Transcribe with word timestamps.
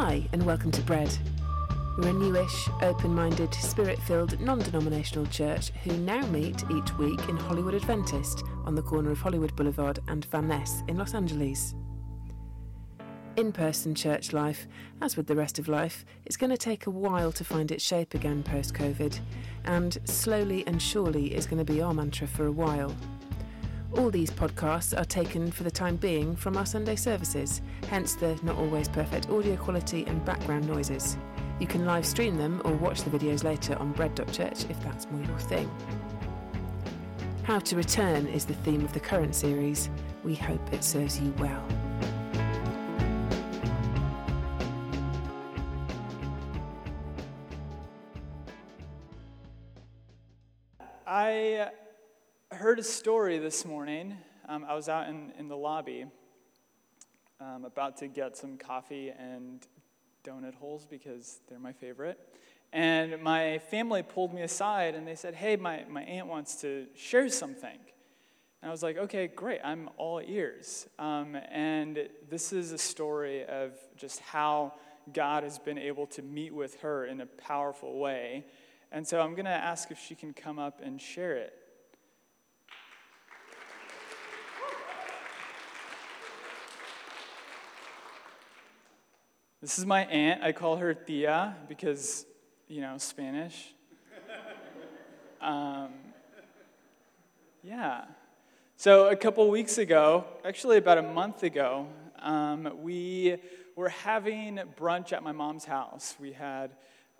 Hi, 0.00 0.28
and 0.32 0.46
welcome 0.46 0.70
to 0.70 0.82
Bread. 0.82 1.10
We're 1.98 2.10
a 2.10 2.12
newish, 2.12 2.68
open 2.82 3.12
minded, 3.16 3.52
spirit 3.52 3.98
filled, 4.02 4.38
non 4.38 4.60
denominational 4.60 5.26
church 5.26 5.70
who 5.82 5.96
now 5.96 6.24
meet 6.28 6.62
each 6.70 6.96
week 6.98 7.28
in 7.28 7.36
Hollywood 7.36 7.74
Adventist 7.74 8.44
on 8.64 8.76
the 8.76 8.82
corner 8.82 9.10
of 9.10 9.18
Hollywood 9.18 9.56
Boulevard 9.56 9.98
and 10.06 10.24
Van 10.26 10.46
Ness 10.46 10.84
in 10.86 10.98
Los 10.98 11.14
Angeles. 11.14 11.74
In 13.34 13.50
person 13.50 13.92
church 13.92 14.32
life, 14.32 14.68
as 15.02 15.16
with 15.16 15.26
the 15.26 15.34
rest 15.34 15.58
of 15.58 15.66
life, 15.66 16.04
is 16.26 16.36
going 16.36 16.50
to 16.50 16.56
take 16.56 16.86
a 16.86 16.90
while 16.90 17.32
to 17.32 17.42
find 17.42 17.72
its 17.72 17.82
shape 17.82 18.14
again 18.14 18.44
post 18.44 18.74
COVID, 18.74 19.18
and 19.64 19.98
slowly 20.04 20.64
and 20.68 20.80
surely 20.80 21.34
is 21.34 21.44
going 21.44 21.58
to 21.58 21.72
be 21.72 21.82
our 21.82 21.92
mantra 21.92 22.28
for 22.28 22.46
a 22.46 22.52
while. 22.52 22.94
All 23.96 24.10
these 24.10 24.30
podcasts 24.30 24.98
are 24.98 25.04
taken 25.04 25.50
for 25.50 25.64
the 25.64 25.70
time 25.70 25.96
being 25.96 26.36
from 26.36 26.56
our 26.56 26.66
Sunday 26.66 26.94
services, 26.94 27.62
hence 27.88 28.14
the 28.14 28.38
not 28.42 28.56
always 28.56 28.88
perfect 28.88 29.30
audio 29.30 29.56
quality 29.56 30.04
and 30.06 30.24
background 30.24 30.68
noises. 30.68 31.16
You 31.58 31.66
can 31.66 31.86
live 31.86 32.04
stream 32.04 32.36
them 32.36 32.60
or 32.64 32.74
watch 32.74 33.02
the 33.02 33.10
videos 33.10 33.44
later 33.44 33.76
on 33.76 33.92
bread.church 33.92 34.66
if 34.68 34.80
that's 34.82 35.10
more 35.10 35.24
your 35.24 35.38
thing. 35.38 35.70
How 37.44 37.58
to 37.60 37.76
return 37.76 38.26
is 38.26 38.44
the 38.44 38.54
theme 38.54 38.84
of 38.84 38.92
the 38.92 39.00
current 39.00 39.34
series. 39.34 39.88
We 40.22 40.34
hope 40.34 40.72
it 40.72 40.84
serves 40.84 41.18
you 41.18 41.32
well. 41.38 41.66
Heard 52.58 52.80
a 52.80 52.82
story 52.82 53.38
this 53.38 53.64
morning. 53.64 54.16
Um, 54.48 54.66
I 54.68 54.74
was 54.74 54.88
out 54.88 55.08
in, 55.08 55.32
in 55.38 55.46
the 55.46 55.56
lobby 55.56 56.06
um, 57.40 57.64
about 57.64 57.98
to 57.98 58.08
get 58.08 58.36
some 58.36 58.56
coffee 58.58 59.12
and 59.16 59.64
donut 60.24 60.56
holes 60.56 60.84
because 60.84 61.38
they're 61.48 61.60
my 61.60 61.72
favorite. 61.72 62.18
And 62.72 63.22
my 63.22 63.58
family 63.70 64.02
pulled 64.02 64.34
me 64.34 64.42
aside 64.42 64.96
and 64.96 65.06
they 65.06 65.14
said, 65.14 65.36
Hey, 65.36 65.54
my, 65.54 65.84
my 65.88 66.02
aunt 66.02 66.26
wants 66.26 66.56
to 66.62 66.88
share 66.96 67.28
something. 67.28 67.78
And 68.60 68.68
I 68.68 68.72
was 68.72 68.82
like, 68.82 68.98
Okay, 68.98 69.28
great, 69.28 69.60
I'm 69.62 69.88
all 69.96 70.20
ears. 70.20 70.88
Um, 70.98 71.36
and 71.52 72.08
this 72.28 72.52
is 72.52 72.72
a 72.72 72.78
story 72.78 73.44
of 73.46 73.78
just 73.96 74.18
how 74.18 74.74
God 75.12 75.44
has 75.44 75.60
been 75.60 75.78
able 75.78 76.08
to 76.08 76.22
meet 76.22 76.52
with 76.52 76.80
her 76.80 77.06
in 77.06 77.20
a 77.20 77.26
powerful 77.26 78.00
way. 78.00 78.46
And 78.90 79.06
so 79.06 79.20
I'm 79.20 79.36
going 79.36 79.44
to 79.44 79.50
ask 79.52 79.92
if 79.92 80.00
she 80.00 80.16
can 80.16 80.32
come 80.34 80.58
up 80.58 80.80
and 80.82 81.00
share 81.00 81.36
it. 81.36 81.54
This 89.60 89.76
is 89.76 89.84
my 89.84 90.04
aunt. 90.04 90.40
I 90.40 90.52
call 90.52 90.76
her 90.76 90.94
Tia 90.94 91.56
because, 91.68 92.26
you 92.68 92.80
know, 92.80 92.96
Spanish. 92.98 93.74
Um, 95.40 95.90
yeah. 97.62 98.06
So 98.76 99.08
a 99.08 99.14
couple 99.14 99.48
weeks 99.50 99.78
ago, 99.78 100.24
actually 100.44 100.78
about 100.78 100.98
a 100.98 101.02
month 101.02 101.44
ago, 101.44 101.86
um, 102.18 102.82
we 102.82 103.36
were 103.76 103.88
having 103.88 104.58
brunch 104.76 105.12
at 105.12 105.22
my 105.22 105.30
mom's 105.30 105.64
house. 105.64 106.16
We 106.18 106.32
had 106.32 106.72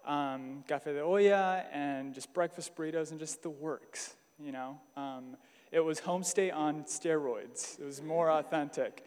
um, 0.05 0.64
cafe 0.67 0.95
de 0.95 1.00
olla 1.00 1.64
and 1.73 2.12
just 2.12 2.34
breakfast 2.34 2.75
burritos 2.75 3.12
and 3.12 3.20
just 3.20 3.45
the 3.45 3.50
works, 3.50 4.17
you 4.42 4.50
know. 4.50 4.80
Um, 4.97 5.36
it 5.70 5.78
was 5.78 6.00
homestay 6.00 6.52
on 6.52 6.83
steroids. 6.83 7.78
It 7.78 7.84
was 7.84 8.02
more 8.02 8.33
authentic. 8.33 9.05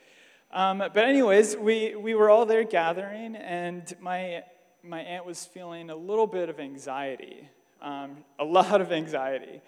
Um, 0.53 0.79
but 0.79 0.97
anyways, 0.97 1.55
we, 1.55 1.95
we 1.95 2.13
were 2.13 2.29
all 2.29 2.45
there 2.45 2.65
gathering, 2.65 3.37
and 3.37 3.93
my, 4.01 4.43
my 4.83 4.99
aunt 4.99 5.25
was 5.25 5.45
feeling 5.45 5.89
a 5.89 5.95
little 5.95 6.27
bit 6.27 6.49
of 6.49 6.59
anxiety, 6.59 7.47
um, 7.81 8.17
a 8.37 8.43
lot 8.43 8.81
of 8.81 8.91
anxiety. 8.91 9.61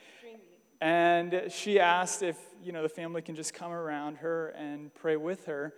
And 0.81 1.43
she 1.49 1.79
asked 1.79 2.21
if, 2.21 2.37
you 2.61 2.73
know, 2.73 2.83
the 2.83 2.89
family 2.89 3.21
can 3.21 3.35
just 3.35 3.53
come 3.53 3.71
around 3.71 4.17
her 4.17 4.49
and 4.49 4.93
pray 4.93 5.15
with 5.15 5.45
her. 5.45 5.73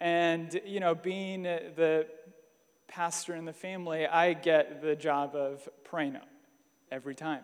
And, 0.00 0.58
you 0.64 0.80
know, 0.80 0.94
being 0.94 1.42
the 1.42 2.06
pastor 2.86 3.34
in 3.34 3.44
the 3.44 3.52
family, 3.52 4.06
I 4.06 4.32
get 4.32 4.80
the 4.80 4.96
job 4.96 5.34
of 5.34 5.68
praying 5.84 6.16
every 6.90 7.14
time. 7.14 7.42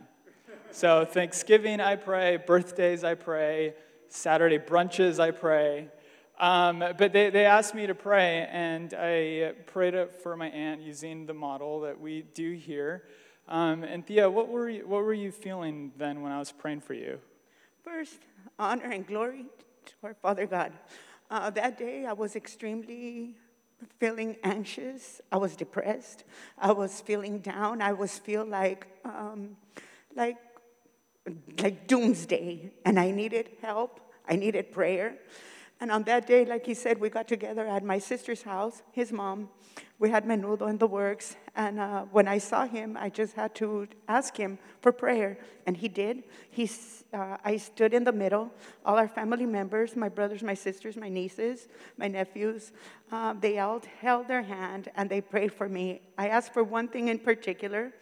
So 0.70 1.04
Thanksgiving, 1.04 1.80
I 1.80 1.96
pray. 1.96 2.38
Birthdays, 2.38 3.04
I 3.04 3.14
pray. 3.14 3.74
Saturday 4.08 4.58
brunches, 4.58 5.20
I 5.20 5.32
pray. 5.32 5.90
Um, 6.38 6.80
but 6.98 7.12
they, 7.12 7.30
they 7.30 7.44
asked 7.44 7.74
me 7.74 7.86
to 7.86 7.94
pray, 7.94 8.48
and 8.50 8.92
I 8.92 9.52
prayed 9.66 9.94
for 10.22 10.36
my 10.36 10.48
aunt 10.48 10.80
using 10.80 11.26
the 11.26 11.34
model 11.34 11.80
that 11.82 12.00
we 12.00 12.22
do 12.34 12.52
here. 12.52 13.04
Um, 13.48 13.84
and 13.84 14.06
Tia, 14.06 14.28
what 14.28 14.48
were, 14.48 14.68
you, 14.68 14.86
what 14.86 15.04
were 15.04 15.14
you 15.14 15.30
feeling 15.30 15.92
then 15.96 16.22
when 16.22 16.32
I 16.32 16.38
was 16.38 16.50
praying 16.50 16.80
for 16.80 16.94
you? 16.94 17.20
First, 17.84 18.18
honor 18.58 18.90
and 18.90 19.06
glory 19.06 19.44
to 19.86 19.92
our 20.02 20.14
Father 20.14 20.46
God. 20.46 20.72
Uh, 21.30 21.50
that 21.50 21.78
day, 21.78 22.06
I 22.06 22.14
was 22.14 22.34
extremely 22.34 23.36
feeling 24.00 24.36
anxious. 24.42 25.20
I 25.30 25.36
was 25.36 25.54
depressed. 25.54 26.24
I 26.58 26.72
was 26.72 27.00
feeling 27.00 27.38
down. 27.38 27.80
I 27.82 27.92
was 27.92 28.18
feel 28.18 28.44
like, 28.44 28.86
um, 29.04 29.56
like, 30.16 30.38
like 31.60 31.86
doomsday, 31.86 32.72
and 32.84 32.98
I 32.98 33.10
needed 33.10 33.50
help. 33.62 34.00
I 34.28 34.36
needed 34.36 34.72
prayer. 34.72 35.16
And 35.84 35.92
on 35.92 36.04
that 36.04 36.26
day, 36.26 36.46
like 36.46 36.64
he 36.64 36.72
said, 36.72 36.98
we 36.98 37.10
got 37.10 37.28
together 37.28 37.66
at 37.66 37.84
my 37.84 37.98
sister's 37.98 38.40
house, 38.40 38.82
his 38.92 39.12
mom. 39.12 39.50
We 39.98 40.08
had 40.08 40.24
menudo 40.24 40.66
in 40.70 40.78
the 40.78 40.86
works. 40.86 41.36
And 41.54 41.78
uh, 41.78 42.04
when 42.10 42.26
I 42.26 42.38
saw 42.38 42.66
him, 42.66 42.96
I 42.98 43.10
just 43.10 43.34
had 43.34 43.54
to 43.56 43.86
ask 44.08 44.34
him 44.34 44.58
for 44.80 44.92
prayer. 44.92 45.36
And 45.66 45.76
he 45.76 45.88
did. 45.88 46.22
He, 46.50 46.70
uh, 47.12 47.36
I 47.44 47.58
stood 47.58 47.92
in 47.92 48.02
the 48.02 48.12
middle. 48.12 48.50
All 48.86 48.96
our 48.96 49.08
family 49.08 49.44
members, 49.44 49.94
my 49.94 50.08
brothers, 50.08 50.42
my 50.42 50.54
sisters, 50.54 50.96
my 50.96 51.10
nieces, 51.10 51.68
my 51.98 52.08
nephews, 52.08 52.72
uh, 53.12 53.34
they 53.34 53.58
all 53.58 53.82
held 54.00 54.26
their 54.26 54.40
hand 54.40 54.88
and 54.96 55.10
they 55.10 55.20
prayed 55.20 55.52
for 55.52 55.68
me. 55.68 56.00
I 56.16 56.28
asked 56.28 56.54
for 56.54 56.64
one 56.64 56.88
thing 56.88 57.08
in 57.08 57.18
particular, 57.18 57.92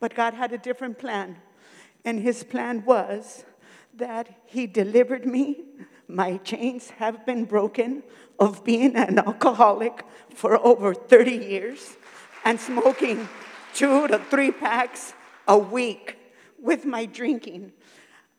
but 0.00 0.16
God 0.16 0.34
had 0.34 0.52
a 0.52 0.58
different 0.58 0.98
plan. 0.98 1.36
And 2.04 2.18
his 2.18 2.42
plan 2.42 2.84
was 2.84 3.44
that 3.94 4.34
he 4.46 4.66
delivered 4.66 5.26
me 5.26 5.62
my 6.10 6.38
chains 6.38 6.90
have 6.90 7.24
been 7.24 7.44
broken 7.44 8.02
of 8.38 8.64
being 8.64 8.96
an 8.96 9.18
alcoholic 9.18 10.04
for 10.34 10.58
over 10.64 10.94
30 10.94 11.30
years 11.30 11.96
and 12.44 12.58
smoking 12.58 13.28
two 13.74 14.08
to 14.08 14.18
three 14.30 14.50
packs 14.50 15.12
a 15.46 15.56
week 15.58 16.16
with 16.60 16.84
my 16.84 17.04
drinking. 17.06 17.72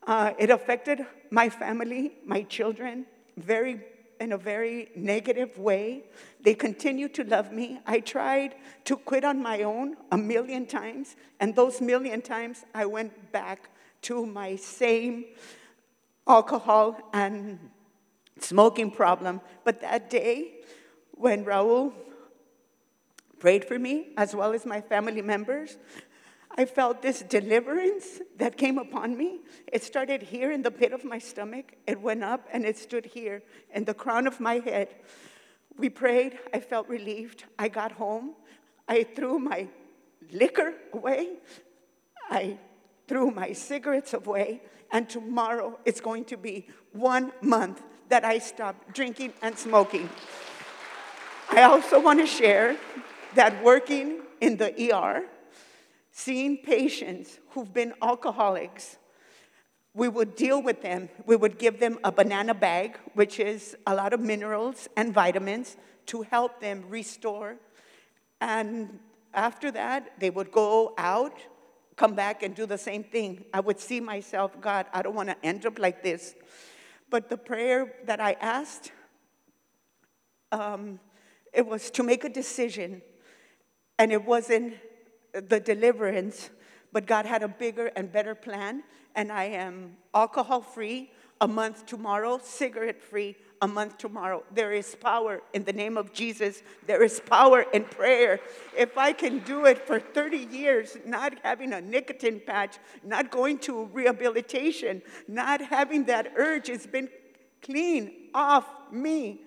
Uh, 0.06 0.34
it 0.40 0.50
affected 0.50 1.06
my 1.30 1.50
family, 1.50 2.14
my 2.26 2.44
children, 2.44 3.06
very 3.38 3.82
in 4.20 4.34
a 4.34 4.38
very 4.38 4.90
negative 4.96 5.58
way. 5.58 6.03
They 6.44 6.53
continue 6.53 7.09
to 7.09 7.24
love 7.24 7.52
me. 7.52 7.80
I 7.88 8.02
tried 8.02 8.53
to 8.86 8.96
quit 8.96 9.24
on 9.24 9.42
my 9.42 9.64
own 9.64 9.98
a 10.12 10.18
million 10.18 10.68
times, 10.68 11.16
and 11.40 11.56
those 11.56 11.82
million 11.82 12.22
times 12.22 12.64
I 12.76 12.86
went 12.86 13.32
back 13.32 13.72
to 14.03 14.26
my 14.28 14.58
same 14.58 15.26
alcohol 16.28 16.98
and 17.14 17.59
smoking 18.40 18.92
problem. 18.92 19.42
But 19.64 19.82
that 19.82 20.09
day, 20.09 20.62
when 21.12 21.46
Raul 21.46 21.94
prayed 23.40 23.66
for 23.66 23.78
me, 23.78 24.14
as 24.18 24.36
well 24.36 24.54
as 24.54 24.66
my 24.66 24.82
family 24.82 25.22
members, 25.22 25.78
I 26.58 26.66
felt 26.66 27.02
this 27.02 27.22
deliverance 27.22 28.20
that 28.38 28.58
came 28.58 28.78
upon 28.78 29.18
me. 29.18 29.40
It 29.72 29.84
started 29.84 30.22
here 30.22 30.52
in 30.52 30.62
the 30.62 30.72
pit 30.72 30.92
of 30.92 31.04
my 31.06 31.18
stomach, 31.18 31.74
it 31.88 32.00
went 32.00 32.24
up, 32.24 32.48
and 32.52 32.66
it 32.66 32.78
stood 32.78 33.06
here 33.06 33.42
in 33.74 33.86
the 33.86 33.94
crown 33.94 34.28
of 34.28 34.40
my 34.40 34.56
head. 34.56 34.96
We 35.78 35.90
prayed, 35.90 36.38
I 36.53 36.59
felt 36.59 36.90
relieved. 36.90 37.46
I 37.58 37.70
got 37.70 37.94
home, 37.94 38.35
I 38.88 39.03
threw 39.03 39.40
my 39.40 39.70
liquor 40.32 40.73
away, 40.94 41.38
I 42.29 42.58
threw 43.08 43.32
my 43.32 43.53
cigarettes 43.53 44.14
away, 44.14 44.62
and 44.91 45.09
tomorrow 45.09 45.79
it's 45.85 46.02
going 46.02 46.26
to 46.26 46.38
be 46.38 46.67
one 46.91 47.32
month 47.41 47.82
that 48.09 48.26
I 48.26 48.40
stopped 48.40 48.93
drinking 48.93 49.34
and 49.41 49.58
smoking. 49.58 50.09
I 51.49 51.64
also 51.64 51.99
want 51.99 52.20
to 52.20 52.26
share 52.28 52.78
that 53.35 53.64
working 53.64 54.22
in 54.41 54.58
the 54.58 54.93
ER, 54.93 55.23
seeing 56.11 56.58
patients 56.58 57.40
who've 57.52 57.73
been 57.73 57.93
alcoholics, 58.02 58.97
we 59.93 60.08
would 60.08 60.35
deal 60.35 60.61
with 60.61 60.82
them. 60.82 61.09
We 61.26 61.35
would 61.35 61.58
give 61.58 61.79
them 61.79 61.99
a 62.03 62.11
banana 62.11 62.53
bag, 62.53 62.97
which 63.14 63.40
is 63.40 63.76
a 63.85 63.94
lot 63.94 64.14
of 64.14 64.20
minerals 64.20 64.87
and 64.96 65.14
vitamins 65.14 65.76
to 66.08 66.22
help 66.22 66.61
them 66.61 66.85
restore. 66.87 67.58
And 68.40 68.99
after 69.34 69.72
that, 69.72 70.20
they 70.20 70.29
would 70.29 70.52
go 70.52 70.94
out 70.97 71.37
come 72.02 72.16
back 72.16 72.42
and 72.42 72.56
do 72.56 72.66
the 72.66 72.80
same 72.80 73.03
thing. 73.03 73.46
I 73.53 73.59
would 73.59 73.80
see 73.80 74.00
myself, 74.00 74.59
God, 74.59 74.88
I 74.92 75.03
don't 75.03 75.14
want 75.14 75.30
to 75.30 75.38
end 75.46 75.68
up 75.68 75.78
like 75.78 76.02
this. 76.02 76.34
But 77.12 77.30
the 77.30 77.38
prayer 77.38 77.94
that 78.06 78.20
I 78.20 78.32
asked, 78.42 78.92
um, 80.52 81.00
it 81.53 81.68
was 81.68 81.92
to 81.92 82.02
make 82.02 82.24
a 82.24 82.30
decision 82.30 83.03
and 84.00 84.12
it 84.12 84.26
wasn't 84.26 84.74
the 85.32 85.59
deliverance, 85.59 86.50
but 86.92 87.06
God 87.06 87.28
had 87.28 87.44
a 87.44 87.48
bigger 87.48 87.92
and 87.96 88.12
better 88.12 88.34
plan. 88.34 88.82
And 89.14 89.32
I 89.32 89.44
am 89.66 89.97
alcohol 90.16 90.62
free 90.62 91.12
a 91.40 91.47
month 91.47 91.86
tomorrow, 91.86 92.40
cigarette 92.44 93.00
free 93.00 93.36
a 93.61 93.67
month 93.67 93.97
tomorrow. 93.97 94.43
There 94.53 94.73
is 94.73 94.96
power 94.96 95.41
in 95.53 95.63
the 95.63 95.73
name 95.73 95.97
of 95.97 96.11
Jesus. 96.11 96.63
There 96.87 97.03
is 97.03 97.19
power 97.19 97.61
in 97.73 97.84
prayer. 97.84 98.40
If 98.75 98.97
I 98.97 99.13
can 99.13 99.40
do 99.40 99.66
it 99.66 99.85
for 99.85 99.99
30 99.99 100.37
years, 100.52 100.97
not 101.05 101.37
having 101.43 101.73
a 101.73 101.81
nicotine 101.81 102.41
patch, 102.46 102.79
not 103.03 103.29
going 103.29 103.59
to 103.59 103.85
rehabilitation, 103.93 105.03
not 105.28 105.61
having 105.61 106.05
that 106.05 106.34
urge, 106.35 106.69
it's 106.69 106.87
been 106.87 107.09
clean 107.61 108.29
off 108.34 108.66
me. 108.91 109.41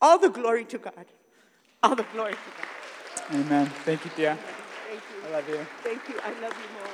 All 0.00 0.18
the 0.18 0.30
glory 0.30 0.64
to 0.66 0.78
God. 0.78 1.04
All 1.82 1.94
the 1.94 2.06
glory 2.14 2.32
to 2.32 2.38
God. 2.38 3.40
Amen. 3.40 3.66
Thank 3.84 4.04
you, 4.04 4.10
Tia. 4.16 4.38
Thank 4.88 5.02
you. 5.12 5.28
I 5.28 5.32
love 5.32 5.48
you. 5.48 5.66
Thank 5.82 6.08
you. 6.08 6.14
I 6.24 6.30
love 6.40 6.52
you 6.52 6.68
more. 6.78 6.88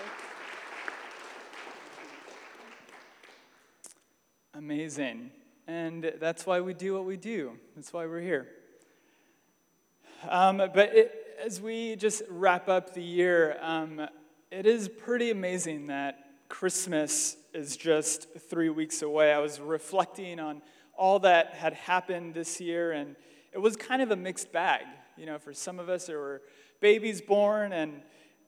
Amazing. 4.54 5.30
And 5.66 6.12
that's 6.20 6.44
why 6.44 6.60
we 6.60 6.74
do 6.74 6.94
what 6.94 7.04
we 7.04 7.16
do. 7.16 7.52
That's 7.74 7.92
why 7.92 8.06
we're 8.06 8.20
here. 8.20 8.48
Um, 10.28 10.58
but 10.58 10.94
it, 10.94 11.14
as 11.42 11.60
we 11.60 11.96
just 11.96 12.22
wrap 12.28 12.68
up 12.68 12.94
the 12.94 13.02
year, 13.02 13.56
um, 13.60 14.06
it 14.50 14.66
is 14.66 14.88
pretty 14.88 15.30
amazing 15.30 15.86
that 15.86 16.18
Christmas 16.48 17.36
is 17.52 17.76
just 17.76 18.28
three 18.50 18.68
weeks 18.68 19.02
away. 19.02 19.32
I 19.32 19.38
was 19.38 19.60
reflecting 19.60 20.38
on 20.38 20.62
all 20.96 21.18
that 21.20 21.54
had 21.54 21.72
happened 21.74 22.34
this 22.34 22.60
year, 22.60 22.92
and 22.92 23.16
it 23.52 23.58
was 23.58 23.76
kind 23.76 24.02
of 24.02 24.10
a 24.10 24.16
mixed 24.16 24.52
bag. 24.52 24.82
You 25.16 25.26
know, 25.26 25.38
for 25.38 25.52
some 25.52 25.80
of 25.80 25.88
us, 25.88 26.06
there 26.06 26.18
were 26.18 26.42
babies 26.80 27.20
born 27.20 27.72
and 27.72 28.02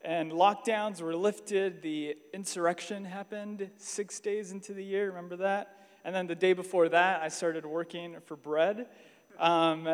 and 0.05 0.31
lockdowns 0.31 1.03
were 1.03 1.17
lifted. 1.17 1.83
The 1.83 2.17
insurrection 2.33 3.05
happened 3.05 3.71
six 3.77 4.21
days 4.21 4.53
into 4.53 4.73
the 4.73 4.85
year. 4.85 5.09
Remember 5.09 5.37
that? 5.37 5.86
And 6.07 6.15
then 6.15 6.29
the 6.29 6.37
day 6.37 6.53
before 6.53 6.89
that, 6.91 7.21
I 7.21 7.27
started 7.27 7.67
working 7.67 8.19
for 8.27 8.37
bread. 8.37 8.87
Um, 9.41 9.89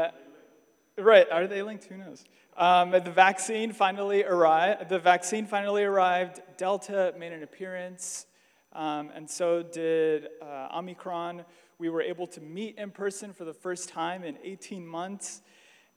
right? 0.99 1.27
Are 1.33 1.47
they 1.47 1.63
linked? 1.63 1.85
Who 1.85 1.97
knows? 1.97 2.23
Um, 2.55 2.91
the 2.91 3.01
vaccine 3.01 3.73
finally 3.73 4.23
arrived. 4.23 4.91
The 4.91 4.99
vaccine 4.99 5.47
finally 5.47 5.85
arrived. 5.85 6.43
Delta 6.59 7.15
made 7.19 7.33
an 7.33 7.43
appearance, 7.43 8.27
um, 8.75 9.09
and 9.15 9.29
so 9.29 9.63
did 9.63 10.29
uh, 10.43 10.69
Omicron. 10.77 11.47
We 11.79 11.89
were 11.89 12.03
able 12.03 12.27
to 12.27 12.43
meet 12.43 12.77
in 12.77 12.91
person 12.91 13.33
for 13.33 13.47
the 13.47 13.55
first 13.55 13.89
time 13.89 14.23
in 14.23 14.37
18 14.45 14.87
months. 14.87 15.41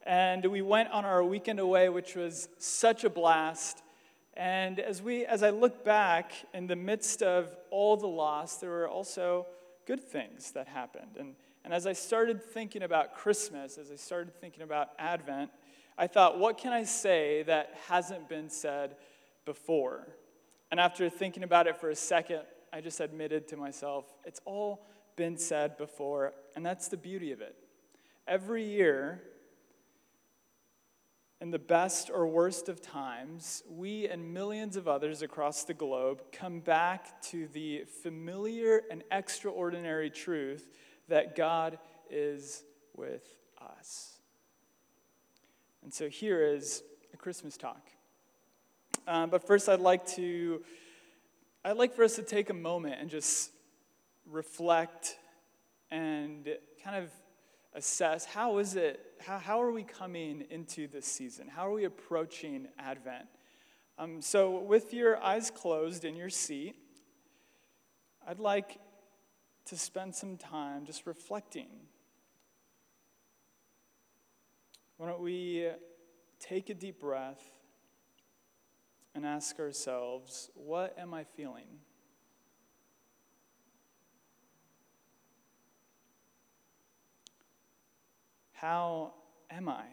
And 0.06 0.46
we 0.46 0.62
went 0.62 0.90
on 0.92 1.04
our 1.04 1.22
weekend 1.22 1.60
away, 1.60 1.90
which 1.90 2.16
was 2.16 2.48
such 2.56 3.04
a 3.04 3.10
blast. 3.10 3.82
And 4.32 4.80
as, 4.80 5.02
we, 5.02 5.26
as 5.26 5.42
I 5.42 5.50
look 5.50 5.84
back 5.84 6.32
in 6.54 6.68
the 6.68 6.76
midst 6.76 7.22
of 7.22 7.54
all 7.70 7.98
the 7.98 8.08
loss, 8.08 8.56
there 8.56 8.70
were 8.70 8.88
also 8.88 9.46
good 9.86 10.02
things 10.02 10.52
that 10.52 10.68
happened. 10.68 11.16
And, 11.18 11.34
and 11.64 11.72
as 11.72 11.86
I 11.86 11.92
started 11.92 12.42
thinking 12.42 12.82
about 12.82 13.14
Christmas, 13.14 13.78
as 13.78 13.90
I 13.90 13.96
started 13.96 14.34
thinking 14.40 14.62
about 14.62 14.90
Advent, 14.98 15.50
I 15.96 16.06
thought, 16.06 16.38
what 16.38 16.58
can 16.58 16.72
I 16.72 16.84
say 16.84 17.42
that 17.44 17.74
hasn't 17.88 18.28
been 18.28 18.50
said 18.50 18.96
before? 19.44 20.08
And 20.70 20.78
after 20.78 21.08
thinking 21.08 21.42
about 21.42 21.66
it 21.66 21.76
for 21.76 21.90
a 21.90 21.96
second, 21.96 22.42
I 22.72 22.80
just 22.80 23.00
admitted 23.00 23.48
to 23.48 23.56
myself, 23.56 24.04
it's 24.24 24.40
all 24.44 24.86
been 25.16 25.38
said 25.38 25.78
before, 25.78 26.34
and 26.54 26.66
that's 26.66 26.88
the 26.88 26.96
beauty 26.96 27.32
of 27.32 27.40
it. 27.40 27.56
Every 28.28 28.64
year, 28.64 29.22
in 31.40 31.50
the 31.50 31.58
best 31.58 32.10
or 32.10 32.26
worst 32.26 32.68
of 32.68 32.80
times, 32.80 33.62
we 33.68 34.08
and 34.08 34.32
millions 34.32 34.76
of 34.76 34.88
others 34.88 35.20
across 35.20 35.64
the 35.64 35.74
globe 35.74 36.22
come 36.32 36.60
back 36.60 37.20
to 37.22 37.46
the 37.48 37.84
familiar 38.02 38.82
and 38.90 39.04
extraordinary 39.10 40.08
truth 40.08 40.70
that 41.08 41.36
God 41.36 41.78
is 42.10 42.64
with 42.94 43.24
us. 43.60 44.18
And 45.82 45.92
so 45.92 46.08
here 46.08 46.42
is 46.42 46.82
a 47.12 47.16
Christmas 47.16 47.56
talk. 47.56 47.90
Um, 49.06 49.30
but 49.30 49.46
first, 49.46 49.68
I'd 49.68 49.80
like 49.80 50.06
to, 50.16 50.64
I'd 51.64 51.76
like 51.76 51.94
for 51.94 52.02
us 52.02 52.16
to 52.16 52.22
take 52.22 52.50
a 52.50 52.54
moment 52.54 52.96
and 52.98 53.08
just 53.10 53.52
reflect 54.28 55.16
and 55.90 56.48
kind 56.82 57.04
of 57.04 57.10
assess 57.74 58.24
how 58.24 58.58
is 58.58 58.74
it, 58.74 59.00
how, 59.20 59.38
how 59.38 59.62
are 59.62 59.72
we 59.72 59.82
coming 59.82 60.44
into 60.50 60.88
this 60.88 61.06
season? 61.06 61.48
How 61.48 61.68
are 61.68 61.72
we 61.72 61.84
approaching 61.84 62.68
Advent? 62.78 63.26
Um, 63.98 64.20
so, 64.20 64.60
with 64.60 64.92
your 64.92 65.22
eyes 65.22 65.50
closed 65.50 66.04
in 66.04 66.16
your 66.16 66.28
seat, 66.28 66.76
I'd 68.26 68.38
like 68.38 68.78
to 69.66 69.76
spend 69.78 70.14
some 70.14 70.36
time 70.36 70.84
just 70.84 71.06
reflecting. 71.06 71.68
Why 74.96 75.08
don't 75.08 75.20
we 75.20 75.68
take 76.40 76.70
a 76.70 76.74
deep 76.74 77.00
breath 77.00 77.42
and 79.14 79.24
ask 79.24 79.58
ourselves, 79.58 80.50
what 80.54 80.96
am 80.98 81.14
I 81.14 81.24
feeling? 81.24 81.66
How 88.56 89.12
am 89.50 89.68
I? 89.68 89.84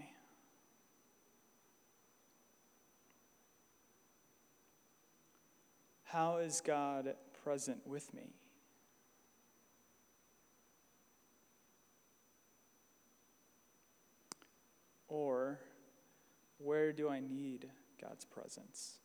How 6.05 6.37
is 6.37 6.61
God 6.61 7.15
present 7.43 7.85
with 7.85 8.13
me? 8.13 8.35
Or 15.09 15.59
where 16.57 16.93
do 16.93 17.09
I 17.09 17.19
need 17.19 17.69
God's 18.01 18.23
presence? 18.23 18.99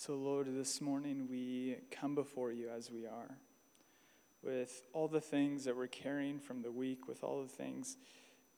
So, 0.00 0.14
Lord, 0.14 0.46
this 0.54 0.80
morning 0.80 1.26
we 1.28 1.78
come 1.90 2.14
before 2.14 2.52
you 2.52 2.68
as 2.68 2.88
we 2.88 3.04
are, 3.04 3.36
with 4.44 4.84
all 4.92 5.08
the 5.08 5.20
things 5.20 5.64
that 5.64 5.76
we're 5.76 5.88
carrying 5.88 6.38
from 6.38 6.62
the 6.62 6.70
week, 6.70 7.08
with 7.08 7.24
all 7.24 7.42
the 7.42 7.48
things 7.48 7.96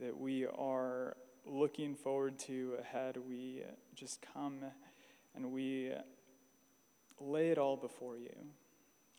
that 0.00 0.20
we 0.20 0.44
are 0.44 1.16
looking 1.46 1.94
forward 1.94 2.38
to 2.40 2.74
ahead. 2.78 3.16
We 3.26 3.62
just 3.94 4.20
come 4.34 4.58
and 5.34 5.50
we 5.50 5.92
lay 7.18 7.48
it 7.48 7.56
all 7.56 7.78
before 7.78 8.18
you. 8.18 8.36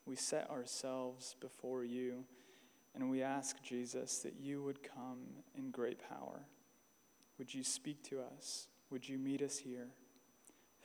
We 0.05 0.15
set 0.15 0.47
ourselves 0.51 1.35
before 1.41 1.83
you, 1.83 2.25
and 2.93 3.09
we 3.09 3.23
ask, 3.23 3.63
Jesus, 3.63 4.19
that 4.19 4.35
you 4.39 4.61
would 4.61 4.83
come 4.83 5.21
in 5.57 5.71
great 5.71 5.97
power. 6.07 6.41
Would 7.39 7.51
you 7.51 7.63
speak 7.63 8.03
to 8.09 8.19
us? 8.21 8.67
Would 8.91 9.09
you 9.09 9.17
meet 9.17 9.41
us 9.41 9.57
here? 9.57 9.87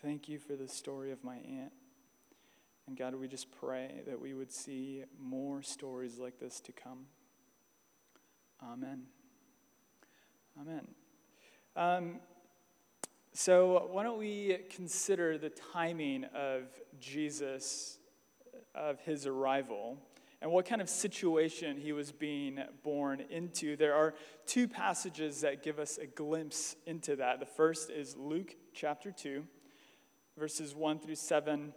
Thank 0.03 0.29
you 0.29 0.39
for 0.39 0.57
the 0.57 0.69
story 0.69 1.11
of 1.11 1.25
my 1.25 1.37
aunt. 1.37 1.73
And 2.87 2.99
God, 2.99 3.15
we 3.15 3.29
just 3.29 3.51
pray 3.51 4.03
that 4.07 4.21
we 4.21 4.35
would 4.35 4.53
see 4.53 5.05
more 5.19 5.63
stories 5.63 6.19
like 6.19 6.39
this 6.39 6.61
to 6.61 6.73
come. 6.73 7.07
Amen. 8.63 9.05
Amen. 10.61 10.87
Um, 11.75 12.21
so, 13.33 13.89
why 13.91 14.03
don't 14.03 14.19
we 14.19 14.59
consider 14.69 15.39
the 15.39 15.51
timing 15.73 16.25
of 16.35 16.65
Jesus, 17.01 17.99
of 18.75 19.01
his 19.01 19.27
arrival, 19.27 19.97
and 20.43 20.51
what 20.51 20.67
kind 20.67 20.83
of 20.83 20.91
situation 20.91 21.79
he 21.79 21.93
was 21.93 22.13
being 22.13 22.61
born 22.85 23.23
into? 23.31 23.77
There 23.77 23.95
are 23.95 24.13
two 24.47 24.69
passages 24.69 25.41
that 25.41 25.63
give 25.63 25.79
us 25.79 25.97
a 25.97 26.07
glimpse 26.07 26.77
into 26.85 27.17
that. 27.17 27.41
The 27.41 27.47
first 27.47 27.91
is 27.91 28.15
Luke 28.15 28.55
chapter 28.75 29.11
2 29.11 29.47
verses 30.37 30.75
1 30.75 30.99
through 30.99 31.15
7. 31.15 31.73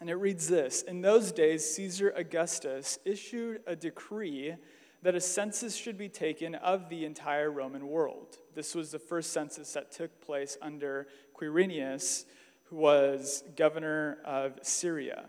And 0.00 0.10
it 0.10 0.14
reads 0.14 0.48
this 0.48 0.82
In 0.82 1.00
those 1.00 1.32
days, 1.32 1.64
Caesar 1.74 2.12
Augustus 2.16 2.98
issued 3.04 3.60
a 3.66 3.74
decree 3.74 4.54
that 5.02 5.14
a 5.14 5.20
census 5.20 5.74
should 5.74 5.98
be 5.98 6.08
taken 6.08 6.54
of 6.56 6.88
the 6.88 7.04
entire 7.04 7.50
Roman 7.50 7.88
world. 7.88 8.36
This 8.54 8.74
was 8.74 8.90
the 8.90 8.98
first 8.98 9.32
census 9.32 9.72
that 9.72 9.90
took 9.90 10.20
place 10.20 10.56
under 10.62 11.08
Quirinius, 11.34 12.24
who 12.64 12.76
was 12.76 13.42
governor 13.56 14.18
of 14.24 14.58
Syria. 14.62 15.24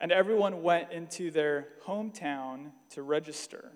And 0.00 0.12
everyone 0.12 0.62
went 0.62 0.92
into 0.92 1.30
their 1.30 1.68
hometown 1.84 2.70
to 2.90 3.02
register. 3.02 3.72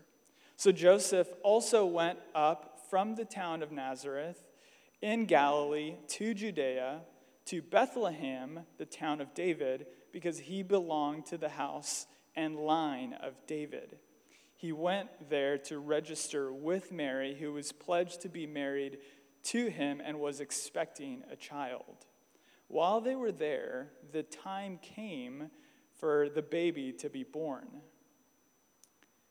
So 0.56 0.72
Joseph 0.72 1.28
also 1.42 1.84
went 1.84 2.18
up 2.34 2.80
from 2.88 3.14
the 3.14 3.24
town 3.24 3.62
of 3.62 3.72
Nazareth 3.72 4.42
in 5.02 5.26
Galilee 5.26 5.96
to 6.08 6.32
Judea, 6.32 7.00
to 7.46 7.62
Bethlehem, 7.62 8.60
the 8.78 8.84
town 8.84 9.20
of 9.20 9.34
David, 9.34 9.86
because 10.12 10.38
he 10.38 10.62
belonged 10.62 11.26
to 11.26 11.38
the 11.38 11.48
house 11.48 12.06
and 12.34 12.56
line 12.56 13.14
of 13.14 13.34
David. 13.46 13.98
He 14.56 14.72
went 14.72 15.30
there 15.30 15.58
to 15.58 15.78
register 15.78 16.52
with 16.52 16.90
Mary, 16.90 17.36
who 17.38 17.52
was 17.52 17.72
pledged 17.72 18.22
to 18.22 18.28
be 18.28 18.46
married 18.46 18.98
to 19.44 19.68
him 19.68 20.00
and 20.04 20.18
was 20.18 20.40
expecting 20.40 21.22
a 21.30 21.36
child. 21.36 22.06
While 22.68 23.00
they 23.00 23.14
were 23.14 23.32
there, 23.32 23.92
the 24.12 24.24
time 24.24 24.78
came 24.82 25.50
for 26.00 26.28
the 26.28 26.42
baby 26.42 26.92
to 26.94 27.08
be 27.08 27.22
born. 27.22 27.68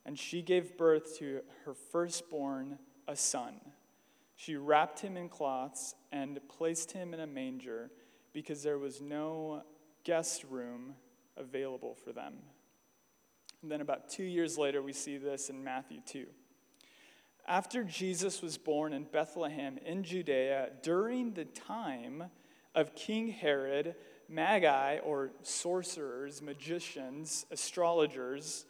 And 0.05 0.17
she 0.17 0.41
gave 0.41 0.77
birth 0.77 1.17
to 1.19 1.41
her 1.65 1.73
firstborn, 1.73 2.79
a 3.07 3.15
son. 3.15 3.59
She 4.35 4.55
wrapped 4.55 4.99
him 4.99 5.17
in 5.17 5.29
cloths 5.29 5.95
and 6.11 6.39
placed 6.47 6.91
him 6.91 7.13
in 7.13 7.19
a 7.19 7.27
manger 7.27 7.91
because 8.35 8.61
there 8.61 8.77
was 8.77 8.99
no 8.99 9.63
guest 10.03 10.43
room 10.51 10.93
available 11.37 11.95
for 11.95 12.11
them. 12.11 12.33
And 13.61 13.71
then, 13.71 13.79
about 13.79 14.09
two 14.09 14.25
years 14.25 14.57
later, 14.57 14.81
we 14.81 14.91
see 14.91 15.17
this 15.17 15.49
in 15.49 15.63
Matthew 15.63 16.01
2. 16.05 16.25
After 17.47 17.85
Jesus 17.85 18.41
was 18.41 18.57
born 18.57 18.91
in 18.91 19.05
Bethlehem 19.05 19.79
in 19.83 20.03
Judea, 20.03 20.71
during 20.83 21.31
the 21.31 21.45
time 21.45 22.25
of 22.75 22.93
King 22.93 23.29
Herod, 23.29 23.95
magi, 24.27 24.97
or 24.97 25.31
sorcerers, 25.41 26.41
magicians, 26.41 27.45
astrologers, 27.51 28.65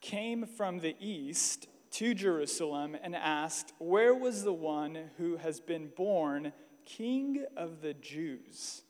came 0.00 0.46
from 0.46 0.78
the 0.78 0.94
east 1.00 1.66
to 1.90 2.14
Jerusalem 2.14 2.96
and 3.02 3.16
asked, 3.16 3.72
Where 3.78 4.14
was 4.14 4.44
the 4.44 4.52
one 4.52 5.10
who 5.18 5.38
has 5.38 5.58
been 5.58 5.88
born 5.96 6.52
King 6.84 7.44
of 7.56 7.80
the 7.80 7.94
Jews? 7.94 8.82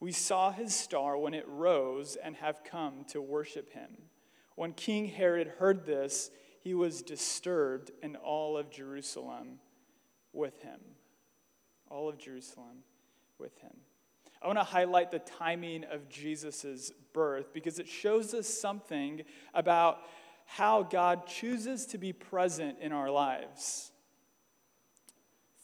We 0.00 0.12
saw 0.12 0.52
his 0.52 0.74
star 0.74 1.16
when 1.16 1.34
it 1.34 1.48
rose 1.48 2.16
and 2.16 2.36
have 2.36 2.64
come 2.64 3.04
to 3.08 3.20
worship 3.20 3.72
him. 3.72 3.90
When 4.54 4.72
King 4.72 5.06
Herod 5.06 5.48
heard 5.58 5.86
this, 5.86 6.30
he 6.62 6.74
was 6.74 7.02
disturbed, 7.02 7.92
and 8.02 8.16
all 8.16 8.56
of 8.58 8.70
Jerusalem 8.70 9.60
with 10.32 10.60
him. 10.62 10.80
All 11.88 12.08
of 12.08 12.18
Jerusalem 12.18 12.82
with 13.38 13.56
him. 13.58 13.76
I 14.42 14.48
want 14.48 14.58
to 14.58 14.64
highlight 14.64 15.10
the 15.10 15.18
timing 15.18 15.84
of 15.84 16.08
Jesus' 16.08 16.92
birth 17.12 17.52
because 17.52 17.78
it 17.78 17.88
shows 17.88 18.34
us 18.34 18.46
something 18.46 19.22
about 19.54 20.00
how 20.44 20.82
God 20.82 21.26
chooses 21.26 21.86
to 21.86 21.98
be 21.98 22.12
present 22.12 22.78
in 22.80 22.92
our 22.92 23.10
lives. 23.10 23.90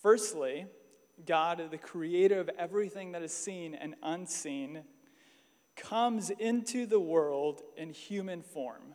Firstly, 0.02 0.66
God, 1.26 1.62
the 1.70 1.78
creator 1.78 2.40
of 2.40 2.50
everything 2.58 3.12
that 3.12 3.22
is 3.22 3.32
seen 3.32 3.74
and 3.74 3.94
unseen, 4.02 4.84
comes 5.76 6.30
into 6.30 6.86
the 6.86 7.00
world 7.00 7.62
in 7.76 7.90
human 7.90 8.42
form. 8.42 8.94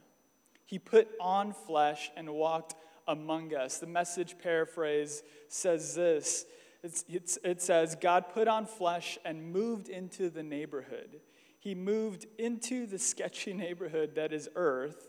He 0.66 0.80
put 0.80 1.08
on 1.20 1.54
flesh 1.54 2.12
and 2.16 2.30
walked 2.30 2.76
among 3.08 3.56
us. 3.56 3.78
The 3.78 3.88
message 3.88 4.38
paraphrase 4.42 5.24
says 5.48 5.96
this 5.96 6.46
it's, 6.84 7.04
it's, 7.10 7.40
it 7.44 7.62
says, 7.62 7.96
God 8.00 8.26
put 8.34 8.48
on 8.48 8.66
flesh 8.66 9.18
and 9.26 9.52
moved 9.52 9.90
into 9.90 10.30
the 10.30 10.44
neighborhood. 10.44 11.20
He 11.60 11.74
moved 11.74 12.28
into 12.38 12.86
the 12.86 13.00
sketchy 13.00 13.54
neighborhood 13.54 14.16
that 14.16 14.32
is 14.32 14.48
earth 14.56 15.08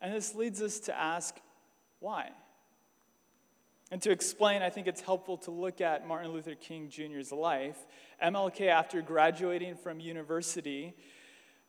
and 0.00 0.14
this 0.14 0.34
leads 0.34 0.62
us 0.62 0.80
to 0.80 0.96
ask 0.96 1.36
why? 1.98 2.30
And 3.92 4.02
to 4.02 4.10
explain, 4.10 4.62
I 4.62 4.70
think 4.70 4.88
it's 4.88 5.00
helpful 5.00 5.36
to 5.38 5.52
look 5.52 5.80
at 5.80 6.08
Martin 6.08 6.32
Luther 6.32 6.56
King 6.56 6.88
Jr.'s 6.88 7.30
life. 7.30 7.78
MLK, 8.22 8.68
after 8.68 9.00
graduating 9.00 9.76
from 9.76 10.00
university, 10.00 10.94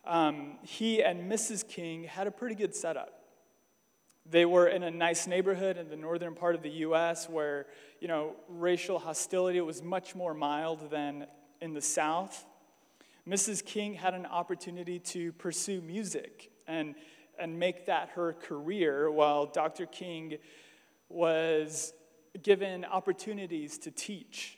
um, 0.03 0.57
he 0.63 1.03
and 1.03 1.31
Mrs. 1.31 1.67
King 1.67 2.05
had 2.05 2.25
a 2.25 2.31
pretty 2.31 2.55
good 2.55 2.73
setup. 2.73 3.13
They 4.29 4.45
were 4.45 4.67
in 4.67 4.81
a 4.83 4.89
nice 4.89 5.27
neighborhood 5.27 5.77
in 5.77 5.89
the 5.89 5.95
northern 5.95 6.33
part 6.33 6.55
of 6.55 6.63
the 6.63 6.69
U.S. 6.69 7.29
where, 7.29 7.67
you 8.01 8.07
know, 8.07 8.35
racial 8.49 8.97
hostility 8.97 9.61
was 9.61 9.83
much 9.83 10.15
more 10.15 10.33
mild 10.33 10.89
than 10.89 11.27
in 11.61 11.73
the 11.73 11.81
South. 11.81 12.45
Mrs. 13.27 13.63
King 13.63 13.93
had 13.93 14.13
an 14.13 14.25
opportunity 14.25 14.99
to 14.99 15.33
pursue 15.33 15.81
music 15.81 16.51
and 16.67 16.95
and 17.39 17.59
make 17.59 17.85
that 17.85 18.09
her 18.15 18.33
career 18.33 19.11
while 19.11 19.45
Dr. 19.45 19.85
King 19.85 20.37
was 21.09 21.93
given 22.43 22.85
opportunities 22.85 23.77
to 23.79 23.91
teach. 23.91 24.57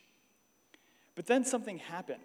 But 1.16 1.26
then 1.26 1.44
something 1.44 1.78
happened. 1.78 2.20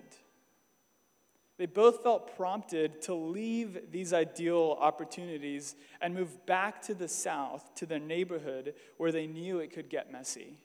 They 1.56 1.66
both 1.66 2.02
felt 2.02 2.36
prompted 2.36 3.02
to 3.02 3.14
leave 3.14 3.92
these 3.92 4.12
ideal 4.12 4.76
opportunities 4.80 5.76
and 6.00 6.14
move 6.14 6.44
back 6.46 6.82
to 6.82 6.94
the 6.94 7.08
South, 7.08 7.74
to 7.76 7.86
their 7.86 8.00
neighborhood, 8.00 8.74
where 8.96 9.12
they 9.12 9.26
knew 9.26 9.60
it 9.60 9.72
could 9.72 9.88
get 9.88 10.10
messy. 10.10 10.58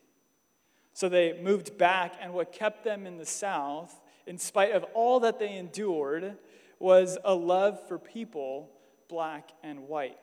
So 0.93 1.07
they 1.07 1.39
moved 1.41 1.77
back, 1.77 2.15
and 2.19 2.33
what 2.33 2.51
kept 2.51 2.83
them 2.83 3.05
in 3.05 3.17
the 3.17 3.25
South, 3.25 3.99
in 4.25 4.37
spite 4.37 4.71
of 4.71 4.83
all 4.95 5.19
that 5.21 5.37
they 5.37 5.55
endured, 5.55 6.37
was 6.79 7.17
a 7.23 7.35
love 7.35 7.87
for 7.87 7.99
people 7.99 8.71
black, 9.09 9.49
and 9.63 9.87
white. 9.89 10.17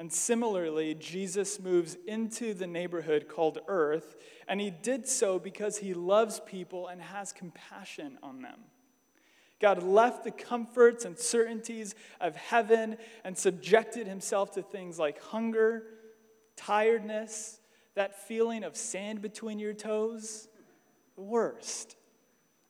And 0.00 0.10
similarly, 0.10 0.94
Jesus 0.94 1.60
moves 1.60 1.98
into 2.06 2.54
the 2.54 2.66
neighborhood 2.66 3.28
called 3.28 3.58
earth, 3.68 4.16
and 4.48 4.58
he 4.58 4.70
did 4.70 5.06
so 5.06 5.38
because 5.38 5.76
he 5.76 5.92
loves 5.92 6.40
people 6.46 6.88
and 6.88 7.02
has 7.02 7.34
compassion 7.34 8.16
on 8.22 8.40
them. 8.40 8.60
God 9.60 9.82
left 9.82 10.24
the 10.24 10.30
comforts 10.30 11.04
and 11.04 11.18
certainties 11.18 11.94
of 12.18 12.34
heaven 12.34 12.96
and 13.24 13.36
subjected 13.36 14.06
himself 14.06 14.52
to 14.52 14.62
things 14.62 14.98
like 14.98 15.20
hunger, 15.20 15.82
tiredness, 16.56 17.60
that 17.94 18.26
feeling 18.26 18.64
of 18.64 18.78
sand 18.78 19.20
between 19.20 19.58
your 19.58 19.74
toes, 19.74 20.48
the 21.14 21.20
worst 21.20 21.96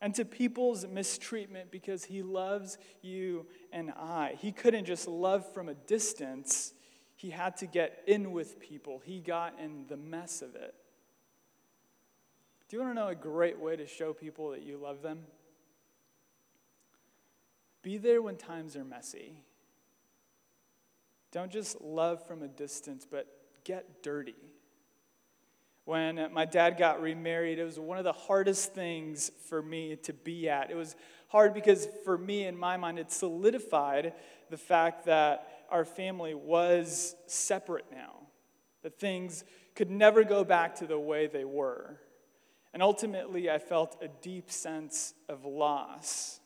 and 0.01 0.15
to 0.15 0.25
people's 0.25 0.87
mistreatment 0.87 1.71
because 1.71 2.05
he 2.05 2.23
loves 2.23 2.79
you 3.03 3.47
and 3.73 3.91
I. 3.91 4.35
He 4.39 4.51
couldn't 4.51 4.87
just 4.87 5.07
love 5.07 5.53
from 5.53 5.69
a 5.69 5.75
distance, 5.75 6.73
he 7.21 7.29
had 7.29 7.55
to 7.59 7.67
get 7.67 8.03
in 8.07 8.33
with 8.33 8.59
people. 8.59 9.03
He 9.05 9.21
got 9.21 9.55
in 9.63 9.85
the 9.89 9.97
mess 9.99 10.41
of 10.41 10.55
it. 10.55 10.75
Do 12.67 12.77
you 12.77 12.83
want 12.83 12.95
to 12.95 12.99
know 12.99 13.09
a 13.09 13.15
great 13.15 13.61
way 13.61 13.77
to 13.77 13.87
show 13.87 14.15
people 14.15 14.53
that 14.53 14.63
you 14.63 14.79
love 14.79 15.03
them? 15.03 15.25
Be 17.83 17.99
there 17.99 18.23
when 18.23 18.37
times 18.37 18.75
are 18.75 18.85
messy. 18.85 19.35
Don't 21.31 21.53
just 21.53 21.83
love 21.83 22.27
from 22.27 22.43
a 22.43 22.49
distance, 22.49 23.07
but 23.09 23.27
get 23.65 24.03
dirty. 24.03 24.35
When 25.85 26.33
my 26.33 26.47
dad 26.47 26.79
got 26.79 27.03
remarried, 27.03 27.59
it 27.59 27.65
was 27.65 27.79
one 27.79 27.99
of 27.99 28.05
the 28.05 28.13
hardest 28.13 28.73
things 28.73 29.31
for 29.47 29.61
me 29.61 29.97
to 30.05 30.15
be 30.15 30.49
at. 30.49 30.71
It 30.71 30.75
was 30.75 30.97
hard 31.29 31.53
because, 31.53 31.87
for 32.03 32.17
me, 32.17 32.47
in 32.47 32.57
my 32.57 32.79
mind, 32.79 32.99
it 32.99 33.13
solidified 33.13 34.15
the 34.49 34.57
fact 34.57 35.05
that 35.05 35.60
our 35.71 35.85
family 35.85 36.35
was 36.35 37.15
separate 37.27 37.87
now, 37.93 38.15
that 38.83 38.99
things 38.99 39.45
could 39.75 39.91
never 39.91 40.25
go 40.25 40.45
back 40.45 40.75
to 40.77 40.87
the 40.87 40.99
way 40.99 41.27
they 41.27 41.45
were. 41.45 41.99
And 42.73 42.83
ultimately, 42.83 43.51
I 43.51 43.59
felt 43.59 44.01
a 44.03 44.09
deep 44.09 44.51
sense 44.51 45.15
of 45.29 45.45
loss. 45.45 46.41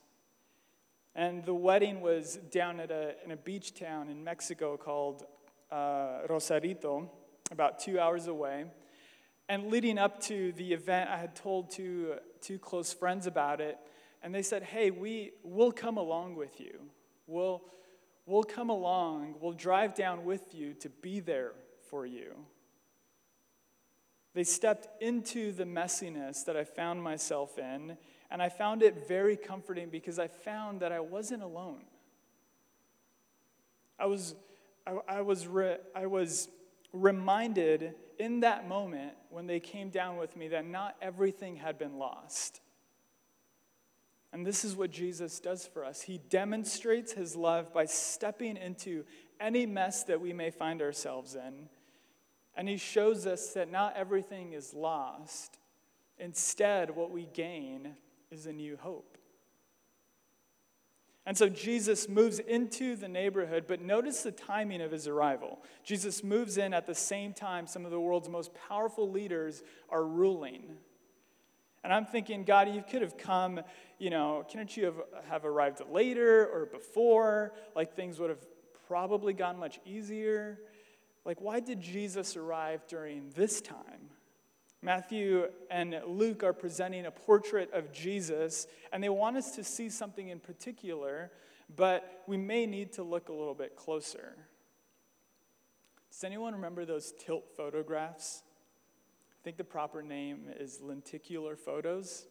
And 1.14 1.44
the 1.44 1.54
wedding 1.54 2.00
was 2.00 2.36
down 2.50 2.80
at 2.80 2.90
a, 2.90 3.14
in 3.24 3.30
a 3.30 3.36
beach 3.36 3.74
town 3.74 4.08
in 4.08 4.24
Mexico 4.24 4.76
called 4.76 5.24
uh, 5.70 6.20
Rosarito, 6.28 7.10
about 7.50 7.78
two 7.78 8.00
hours 8.00 8.26
away. 8.26 8.64
And 9.48 9.70
leading 9.70 9.98
up 9.98 10.20
to 10.22 10.52
the 10.52 10.72
event, 10.72 11.10
I 11.10 11.18
had 11.18 11.36
told 11.36 11.70
two, 11.70 12.14
two 12.40 12.58
close 12.58 12.92
friends 12.92 13.26
about 13.26 13.60
it, 13.60 13.78
and 14.22 14.34
they 14.34 14.42
said, 14.42 14.62
Hey, 14.62 14.90
we, 14.90 15.32
we'll 15.42 15.72
come 15.72 15.98
along 15.98 16.36
with 16.36 16.58
you. 16.58 16.80
We'll, 17.26 17.62
we'll 18.26 18.42
come 18.42 18.70
along. 18.70 19.34
We'll 19.40 19.52
drive 19.52 19.94
down 19.94 20.24
with 20.24 20.54
you 20.54 20.74
to 20.74 20.88
be 20.88 21.20
there 21.20 21.52
for 21.90 22.06
you. 22.06 22.34
They 24.34 24.44
stepped 24.44 24.88
into 25.02 25.52
the 25.52 25.64
messiness 25.64 26.44
that 26.46 26.56
I 26.56 26.64
found 26.64 27.02
myself 27.02 27.56
in, 27.56 27.96
and 28.30 28.42
I 28.42 28.48
found 28.48 28.82
it 28.82 29.06
very 29.06 29.36
comforting 29.36 29.90
because 29.90 30.18
I 30.18 30.26
found 30.26 30.80
that 30.80 30.90
I 30.90 31.00
wasn't 31.00 31.42
alone. 31.42 31.84
I 33.98 34.06
was, 34.06 34.34
I, 34.86 34.96
I 35.08 35.20
was, 35.20 35.46
re, 35.46 35.76
I 35.94 36.06
was 36.06 36.48
reminded 36.92 37.94
in 38.18 38.40
that 38.40 38.68
moment 38.68 39.12
when 39.30 39.46
they 39.46 39.60
came 39.60 39.90
down 39.90 40.16
with 40.16 40.36
me 40.36 40.48
that 40.48 40.66
not 40.66 40.96
everything 41.00 41.56
had 41.56 41.78
been 41.78 41.98
lost. 41.98 42.60
And 44.34 44.44
this 44.44 44.64
is 44.64 44.74
what 44.74 44.90
Jesus 44.90 45.38
does 45.38 45.64
for 45.64 45.84
us. 45.84 46.02
He 46.02 46.18
demonstrates 46.18 47.12
his 47.12 47.36
love 47.36 47.72
by 47.72 47.84
stepping 47.84 48.56
into 48.56 49.04
any 49.40 49.64
mess 49.64 50.02
that 50.04 50.20
we 50.20 50.32
may 50.32 50.50
find 50.50 50.82
ourselves 50.82 51.36
in. 51.36 51.68
And 52.56 52.68
he 52.68 52.76
shows 52.76 53.28
us 53.28 53.52
that 53.52 53.70
not 53.70 53.94
everything 53.96 54.52
is 54.52 54.74
lost. 54.74 55.60
Instead, 56.18 56.96
what 56.96 57.12
we 57.12 57.28
gain 57.32 57.94
is 58.32 58.46
a 58.46 58.52
new 58.52 58.76
hope. 58.76 59.16
And 61.24 61.38
so 61.38 61.48
Jesus 61.48 62.08
moves 62.08 62.40
into 62.40 62.96
the 62.96 63.08
neighborhood, 63.08 63.66
but 63.68 63.82
notice 63.82 64.22
the 64.24 64.32
timing 64.32 64.82
of 64.82 64.90
his 64.90 65.06
arrival. 65.06 65.60
Jesus 65.84 66.24
moves 66.24 66.58
in 66.58 66.74
at 66.74 66.86
the 66.86 66.94
same 66.94 67.34
time 67.34 67.68
some 67.68 67.84
of 67.84 67.92
the 67.92 68.00
world's 68.00 68.28
most 68.28 68.50
powerful 68.68 69.08
leaders 69.08 69.62
are 69.90 70.04
ruling. 70.04 70.74
And 71.84 71.92
I'm 71.92 72.06
thinking, 72.06 72.44
God, 72.44 72.74
you 72.74 72.82
could 72.82 73.02
have 73.02 73.18
come, 73.18 73.60
you 73.98 74.08
know, 74.08 74.44
couldn't 74.50 74.76
you 74.76 74.86
have, 74.86 74.96
have 75.28 75.44
arrived 75.44 75.82
later 75.88 76.46
or 76.46 76.64
before? 76.66 77.52
Like 77.76 77.94
things 77.94 78.18
would 78.18 78.30
have 78.30 78.44
probably 78.88 79.34
gone 79.34 79.58
much 79.58 79.78
easier. 79.84 80.58
Like, 81.24 81.40
why 81.40 81.60
did 81.60 81.80
Jesus 81.80 82.36
arrive 82.36 82.86
during 82.86 83.30
this 83.36 83.60
time? 83.60 84.10
Matthew 84.82 85.48
and 85.70 85.98
Luke 86.06 86.42
are 86.42 86.52
presenting 86.52 87.06
a 87.06 87.10
portrait 87.10 87.72
of 87.72 87.92
Jesus, 87.92 88.66
and 88.92 89.02
they 89.02 89.08
want 89.08 89.36
us 89.38 89.52
to 89.52 89.64
see 89.64 89.88
something 89.88 90.28
in 90.28 90.38
particular, 90.38 91.30
but 91.74 92.22
we 92.26 92.36
may 92.36 92.66
need 92.66 92.92
to 92.94 93.02
look 93.02 93.30
a 93.30 93.32
little 93.32 93.54
bit 93.54 93.76
closer. 93.76 94.36
Does 96.12 96.22
anyone 96.22 96.52
remember 96.52 96.84
those 96.84 97.12
tilt 97.18 97.46
photographs? 97.56 98.43
I 99.44 99.46
think 99.46 99.58
the 99.58 99.64
proper 99.64 100.00
name 100.00 100.46
is 100.58 100.80
lenticular 100.80 101.54
photos. 101.54 102.24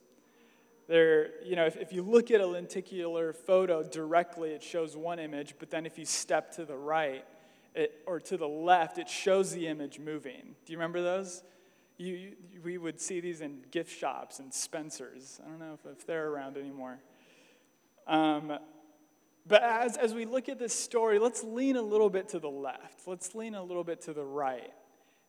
They're, 0.87 1.43
you 1.43 1.55
know, 1.55 1.67
if, 1.67 1.77
if 1.77 1.93
you 1.93 2.01
look 2.01 2.31
at 2.31 2.41
a 2.41 2.47
lenticular 2.47 3.33
photo 3.33 3.83
directly, 3.83 4.49
it 4.49 4.63
shows 4.63 4.97
one 4.97 5.19
image, 5.19 5.53
but 5.59 5.69
then 5.69 5.85
if 5.85 5.99
you 5.99 6.05
step 6.05 6.55
to 6.55 6.65
the 6.65 6.75
right 6.75 7.23
it, 7.75 8.01
or 8.07 8.19
to 8.21 8.35
the 8.35 8.47
left, 8.47 8.97
it 8.97 9.07
shows 9.07 9.51
the 9.51 9.67
image 9.67 9.99
moving. 9.99 10.55
Do 10.65 10.73
you 10.73 10.79
remember 10.79 11.03
those? 11.03 11.43
You, 11.99 12.15
you, 12.15 12.61
we 12.63 12.79
would 12.79 12.99
see 12.99 13.19
these 13.19 13.41
in 13.41 13.59
gift 13.69 13.95
shops 13.95 14.39
and 14.39 14.51
Spencer's. 14.51 15.39
I 15.45 15.49
don't 15.49 15.59
know 15.59 15.75
if, 15.75 15.85
if 15.85 16.07
they're 16.07 16.29
around 16.29 16.57
anymore. 16.57 16.97
Um, 18.07 18.57
but 19.45 19.61
as, 19.61 19.97
as 19.97 20.15
we 20.15 20.25
look 20.25 20.49
at 20.49 20.57
this 20.57 20.73
story, 20.73 21.19
let's 21.19 21.43
lean 21.43 21.75
a 21.75 21.81
little 21.83 22.09
bit 22.09 22.29
to 22.29 22.39
the 22.39 22.49
left. 22.49 23.05
Let's 23.05 23.35
lean 23.35 23.53
a 23.53 23.61
little 23.61 23.83
bit 23.83 24.01
to 24.01 24.13
the 24.13 24.25
right. 24.25 24.73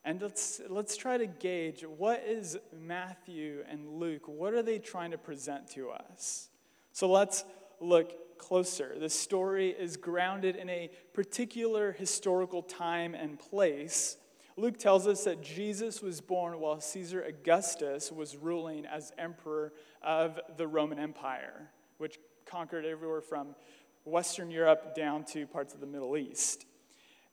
And 0.05 0.21
let's, 0.21 0.61
let's 0.69 0.97
try 0.97 1.17
to 1.17 1.27
gauge 1.27 1.83
what 1.83 2.23
is 2.27 2.59
Matthew 2.79 3.65
and 3.69 3.89
Luke, 3.89 4.29
what 4.29 4.53
are 4.53 4.63
they 4.63 4.79
trying 4.79 5.13
to 5.13 5.19
present 5.19 5.69
to 5.71 5.91
us? 5.91 6.49
So 6.93 7.11
let's 7.11 7.45
look 7.81 8.39
closer. 8.39 8.97
The 8.99 9.09
story 9.09 9.71
is 9.71 9.97
grounded 9.97 10.57
in 10.57 10.69
a 10.69 10.91
particular 11.15 11.93
historical 11.93 12.63
time 12.63 13.15
and 13.15 13.39
place 13.39 14.19
Luke 14.57 14.79
tells 14.79 15.09
us 15.09 15.25
that 15.25 15.43
Jesus 15.43 16.01
was 16.01 16.21
born 16.21 16.61
while 16.61 16.81
Caesar 16.81 17.25
Augustus 17.25 18.13
was 18.13 18.37
ruling 18.37 18.87
as 18.87 19.13
emperor 19.19 19.73
of 20.01 20.39
the 20.57 20.67
Roman 20.67 21.01
Empire, 21.01 21.71
which 21.99 22.21
conquered 22.47 22.85
everywhere 22.85 23.21
from 23.21 23.57
Western 24.05 24.53
Europe 24.53 24.95
down 24.95 25.25
to 25.25 25.45
parts 25.49 25.75
of 25.75 25.81
the 25.81 25.87
Middle 25.87 26.17
East. 26.17 26.67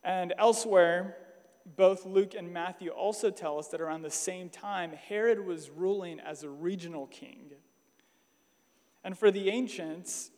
And 0.03 0.33
elsewhere, 0.39 1.15
both 1.75 2.05
Luke 2.05 2.33
and 2.35 2.51
Matthew 2.51 2.89
also 2.89 3.29
tell 3.29 3.59
us 3.59 3.67
that 3.69 3.81
around 3.81 4.01
the 4.01 4.09
same 4.09 4.49
time, 4.49 4.91
Herod 4.91 5.45
was 5.45 5.69
ruling 5.69 6.19
as 6.19 6.43
a 6.43 6.49
regional 6.49 7.07
king. 7.07 7.51
And 9.03 9.17
for 9.17 9.31
the 9.31 9.49
ancients, 9.49 10.31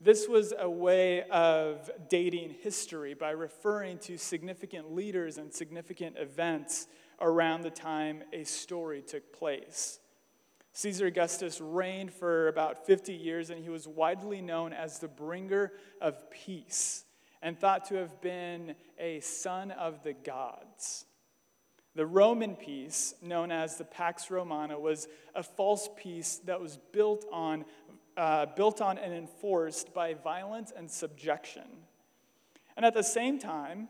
this 0.00 0.28
was 0.28 0.52
a 0.58 0.68
way 0.68 1.22
of 1.30 1.90
dating 2.08 2.56
history 2.60 3.14
by 3.14 3.30
referring 3.30 3.98
to 3.98 4.18
significant 4.18 4.92
leaders 4.92 5.38
and 5.38 5.52
significant 5.52 6.16
events 6.18 6.86
around 7.20 7.62
the 7.62 7.70
time 7.70 8.22
a 8.32 8.44
story 8.44 9.02
took 9.02 9.32
place. 9.32 10.00
Caesar 10.72 11.06
Augustus 11.06 11.60
reigned 11.60 12.12
for 12.12 12.48
about 12.48 12.84
50 12.84 13.12
years, 13.14 13.50
and 13.50 13.62
he 13.62 13.70
was 13.70 13.86
widely 13.86 14.40
known 14.40 14.72
as 14.72 14.98
the 14.98 15.08
bringer 15.08 15.72
of 16.00 16.30
peace 16.30 17.04
and 17.44 17.58
thought 17.58 17.84
to 17.84 17.94
have 17.96 18.22
been 18.22 18.74
a 18.98 19.20
son 19.20 19.70
of 19.70 20.02
the 20.02 20.14
gods. 20.14 21.04
The 21.94 22.06
Roman 22.06 22.56
peace, 22.56 23.14
known 23.22 23.52
as 23.52 23.76
the 23.76 23.84
Pax 23.84 24.30
Romana, 24.30 24.80
was 24.80 25.06
a 25.34 25.42
false 25.42 25.88
peace 25.94 26.40
that 26.46 26.60
was 26.60 26.78
built 26.92 27.24
on 27.30 27.66
uh, 28.16 28.46
built 28.56 28.80
on 28.80 28.96
and 28.96 29.12
enforced 29.12 29.92
by 29.92 30.14
violence 30.14 30.72
and 30.74 30.88
subjection. 30.88 31.64
And 32.76 32.86
at 32.86 32.94
the 32.94 33.02
same 33.02 33.40
time, 33.40 33.88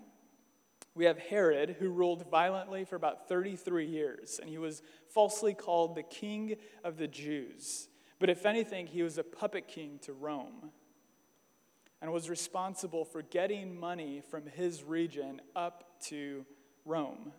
we 0.94 1.04
have 1.04 1.18
Herod, 1.18 1.76
who 1.78 1.90
ruled 1.90 2.30
violently 2.30 2.86
for 2.86 2.96
about 2.96 3.28
33 3.28 3.86
years, 3.86 4.38
and 4.40 4.48
he 4.48 4.56
was 4.56 4.82
falsely 5.10 5.52
called 5.52 5.94
the 5.94 6.02
king 6.02 6.56
of 6.82 6.96
the 6.96 7.06
Jews. 7.06 7.88
But 8.18 8.30
if 8.30 8.46
anything, 8.46 8.86
he 8.86 9.02
was 9.02 9.18
a 9.18 9.24
puppet 9.24 9.68
king 9.68 9.98
to 10.04 10.14
Rome 10.14 10.70
and 12.04 12.12
was 12.12 12.28
responsible 12.28 13.02
for 13.02 13.22
getting 13.22 13.80
money 13.80 14.20
from 14.30 14.44
his 14.46 14.84
region 14.84 15.40
up 15.56 15.98
to 16.02 16.44
Rome. 16.84 17.32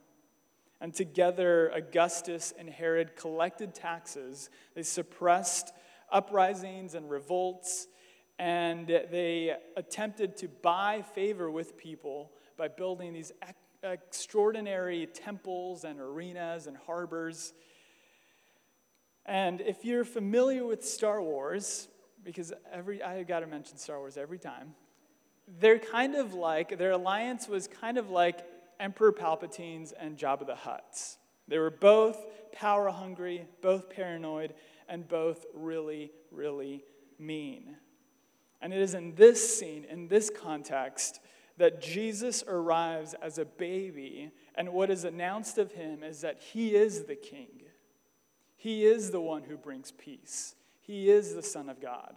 And 0.82 0.91
together, 0.91 1.69
Augustus 1.69 2.51
and 2.58 2.67
Herod 2.67 3.15
collected 3.15 3.75
taxes, 3.75 4.49
they 4.73 4.82
suppressed 4.82 5.71
uprisings 6.12 6.95
and 6.95 7.12
revolts, 7.12 7.86
and 8.39 8.88
they 8.88 9.56
attempted 9.78 10.36
to 10.38 10.47
buy 10.47 11.04
favor 11.13 11.51
with 11.51 11.78
people 11.78 12.32
by 12.58 12.67
building 12.67 13.13
these 13.13 13.32
extraordinary 13.84 15.06
temples 15.06 15.84
and 15.84 15.99
arenas 15.99 16.65
and 16.65 16.75
harbors. 16.88 17.54
And 19.28 19.62
if 19.62 19.86
you're 19.86 20.06
familiar 20.06 20.65
with 20.65 20.84
Star 20.84 21.21
Wars, 21.21 21.88
because 22.26 22.52
every 22.74 23.02
I 23.02 23.24
got 23.24 23.42
to 23.42 23.48
mention 23.48 23.78
Star 23.78 24.00
Wars 24.00 24.18
every 24.18 24.40
time, 24.40 24.74
they're 25.60 25.80
kind 25.80 26.16
of 26.16 26.34
like 26.34 26.78
their 26.78 26.92
alliance 26.92 27.48
was 27.48 27.68
kind 27.68 27.98
of 27.98 28.10
like 28.10 28.46
Emperor 28.80 29.12
Palpatine's 29.12 29.94
and 29.94 30.18
Jabba 30.18 30.46
the 30.46 30.56
Hutt's. 30.56 31.18
They 31.48 31.60
were 31.60 31.70
both 31.70 32.18
power 32.52 32.90
hungry, 32.90 33.48
both 33.62 33.90
paranoid, 33.90 34.56
and 34.90 35.08
both 35.08 35.46
really, 35.54 36.12
really 36.32 36.84
mean. 37.20 37.78
And 38.62 38.74
it 38.74 38.82
is 38.82 38.96
in 38.96 39.14
this 39.16 39.58
scene, 39.60 39.86
in 39.90 40.08
this 40.08 40.32
context, 40.32 41.20
that 41.58 41.82
Jesus 41.82 42.44
arrives 42.48 43.14
as 43.22 43.38
a 43.38 43.46
baby, 43.46 44.32
and 44.56 44.74
what 44.74 44.90
is 44.90 45.04
announced 45.04 45.58
of 45.58 45.72
him 45.74 46.04
is 46.04 46.22
that 46.22 46.42
he 46.42 46.76
is 46.76 47.04
the 47.04 47.16
king. 47.16 47.62
He 48.58 48.86
is 48.86 49.12
the 49.12 49.22
one 49.22 49.44
who 49.44 49.56
brings 49.56 49.92
peace. 49.92 50.56
He 50.86 51.10
is 51.10 51.34
the 51.34 51.43
Son 51.43 51.69
of 51.69 51.82
God. 51.82 52.15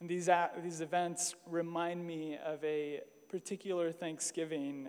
And 0.00 0.08
these, 0.08 0.30
these 0.62 0.80
events 0.80 1.34
remind 1.46 2.06
me 2.06 2.38
of 2.44 2.62
a 2.64 3.00
particular 3.28 3.92
Thanksgiving 3.92 4.88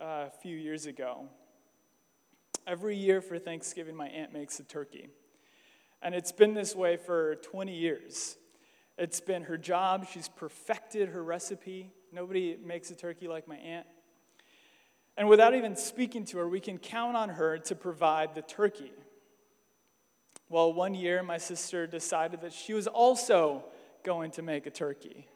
uh, 0.00 0.26
a 0.28 0.30
few 0.40 0.56
years 0.56 0.86
ago 0.86 1.28
every 2.66 2.96
year 2.96 3.20
for 3.20 3.38
Thanksgiving, 3.38 3.96
my 3.96 4.08
aunt 4.08 4.32
makes 4.32 4.58
a 4.60 4.64
turkey. 4.64 5.08
And 6.00 6.14
it's 6.14 6.32
been 6.32 6.54
this 6.54 6.74
way 6.74 6.96
for 6.96 7.36
20 7.36 7.74
years. 7.74 8.36
It's 8.98 9.20
been 9.20 9.44
her 9.44 9.56
job. 9.56 10.06
She's 10.10 10.28
perfected 10.28 11.08
her 11.10 11.22
recipe. 11.22 11.92
Nobody 12.12 12.58
makes 12.62 12.90
a 12.90 12.94
turkey 12.94 13.28
like 13.28 13.48
my 13.48 13.56
aunt. 13.56 13.86
And 15.16 15.28
without 15.28 15.54
even 15.54 15.76
speaking 15.76 16.24
to 16.26 16.38
her, 16.38 16.48
we 16.48 16.60
can 16.60 16.78
count 16.78 17.16
on 17.16 17.30
her 17.30 17.58
to 17.58 17.74
provide 17.74 18.34
the 18.34 18.42
turkey. 18.42 18.92
Well, 20.52 20.70
one 20.70 20.92
year, 20.92 21.22
my 21.22 21.38
sister 21.38 21.86
decided 21.86 22.42
that 22.42 22.52
she 22.52 22.74
was 22.74 22.86
also 22.86 23.64
going 24.04 24.32
to 24.32 24.42
make 24.42 24.66
a 24.66 24.70
turkey. 24.70 25.26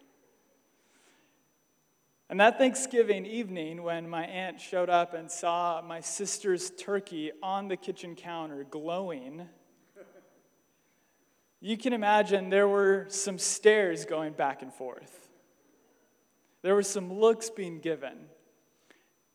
And 2.29 2.38
that 2.38 2.59
Thanksgiving 2.59 3.24
evening, 3.24 3.83
when 3.83 4.11
my 4.11 4.26
aunt 4.26 4.61
showed 4.61 4.90
up 4.90 5.14
and 5.14 5.31
saw 5.31 5.81
my 5.81 6.00
sister's 6.00 6.68
turkey 6.68 7.33
on 7.42 7.68
the 7.68 7.79
kitchen 7.79 8.14
counter 8.14 8.66
glowing, 8.68 9.48
you 11.62 11.79
can 11.79 11.94
imagine 11.94 12.50
there 12.50 12.68
were 12.68 13.07
some 13.09 13.38
stares 13.38 14.05
going 14.05 14.35
back 14.35 14.61
and 14.61 14.70
forth. 14.70 15.31
There 16.61 16.74
were 16.74 16.83
some 16.83 17.11
looks 17.11 17.48
being 17.48 17.79
given. 17.79 18.26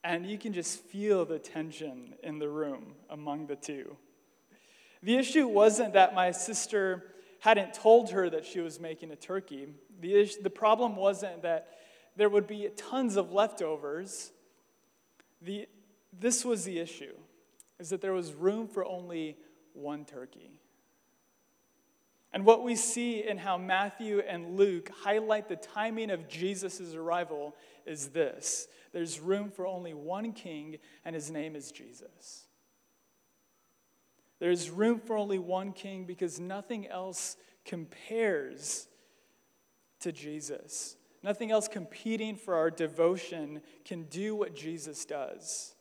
And 0.03 0.27
you 0.27 0.37
can 0.37 0.53
just 0.53 0.77
feel 0.77 1.25
the 1.25 1.39
tension 1.39 2.13
in 2.21 2.37
the 2.37 2.49
room 2.49 2.93
among 3.09 3.47
the 3.47 3.55
two. 3.55 3.97
The 5.03 5.17
issue 5.17 5.47
wasn't 5.47 5.93
that 5.93 6.13
my 6.13 6.31
sister 6.31 7.03
hadn't 7.39 7.73
told 7.73 8.11
her 8.11 8.29
that 8.29 8.45
she 8.45 8.59
was 8.59 8.79
making 8.79 9.11
a 9.11 9.15
turkey. 9.15 9.67
The, 9.99 10.31
the 10.41 10.49
problem 10.49 10.95
wasn't 10.95 11.41
that 11.41 11.67
there 12.15 12.29
would 12.29 12.45
be 12.45 12.69
tons 12.75 13.15
of 13.15 13.31
leftovers. 13.31 14.31
The, 15.41 15.67
this 16.17 16.45
was 16.45 16.65
the 16.65 16.77
issue, 16.79 17.15
is 17.79 17.89
that 17.89 18.01
there 18.01 18.13
was 18.13 18.33
room 18.33 18.67
for 18.67 18.85
only 18.85 19.37
one 19.73 20.05
turkey. 20.05 20.51
And 22.33 22.45
what 22.45 22.63
we 22.63 22.75
see 22.75 23.27
in 23.27 23.37
how 23.37 23.57
Matthew 23.57 24.19
and 24.19 24.55
Luke 24.55 24.89
highlight 25.03 25.49
the 25.49 25.57
timing 25.57 26.11
of 26.11 26.29
Jesus' 26.29 26.93
arrival 26.93 27.55
is 27.85 28.09
this 28.09 28.67
there's 28.93 29.19
room 29.19 29.49
for 29.49 29.65
only 29.65 29.93
one 29.93 30.33
king, 30.33 30.77
and 31.03 31.15
his 31.15 31.31
name 31.31 31.55
is 31.55 31.71
Jesus. 31.71 32.45
There's 34.41 34.71
room 34.71 34.99
for 34.99 35.15
only 35.15 35.37
one 35.37 35.71
king 35.71 36.05
because 36.05 36.39
nothing 36.39 36.87
else 36.87 37.37
compares 37.63 38.87
to 39.99 40.11
Jesus. 40.11 40.95
Nothing 41.21 41.51
else 41.51 41.67
competing 41.67 42.35
for 42.35 42.55
our 42.55 42.71
devotion 42.71 43.61
can 43.85 44.05
do 44.05 44.35
what 44.35 44.55
Jesus 44.55 45.05
does. 45.05 45.75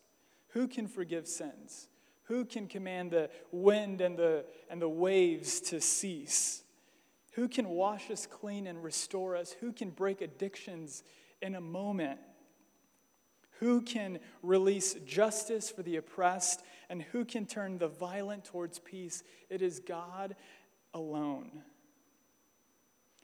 Who 0.48 0.68
can 0.68 0.88
forgive 0.88 1.26
sins? 1.26 1.88
Who 2.24 2.44
can 2.44 2.66
command 2.66 3.12
the 3.12 3.30
wind 3.50 4.02
and 4.02 4.18
the, 4.18 4.44
and 4.68 4.82
the 4.82 4.90
waves 4.90 5.60
to 5.62 5.80
cease? 5.80 6.62
Who 7.32 7.48
can 7.48 7.66
wash 7.66 8.10
us 8.10 8.26
clean 8.26 8.66
and 8.66 8.84
restore 8.84 9.36
us? 9.36 9.56
Who 9.60 9.72
can 9.72 9.88
break 9.88 10.20
addictions 10.20 11.02
in 11.40 11.54
a 11.54 11.62
moment? 11.62 12.20
Who 13.60 13.82
can 13.82 14.20
release 14.42 14.94
justice 15.06 15.70
for 15.70 15.82
the 15.82 15.96
oppressed? 15.96 16.62
And 16.90 17.02
who 17.02 17.24
can 17.24 17.46
turn 17.46 17.78
the 17.78 17.86
violent 17.86 18.44
towards 18.44 18.80
peace? 18.80 19.22
It 19.48 19.62
is 19.62 19.78
God 19.78 20.34
alone. 20.92 21.62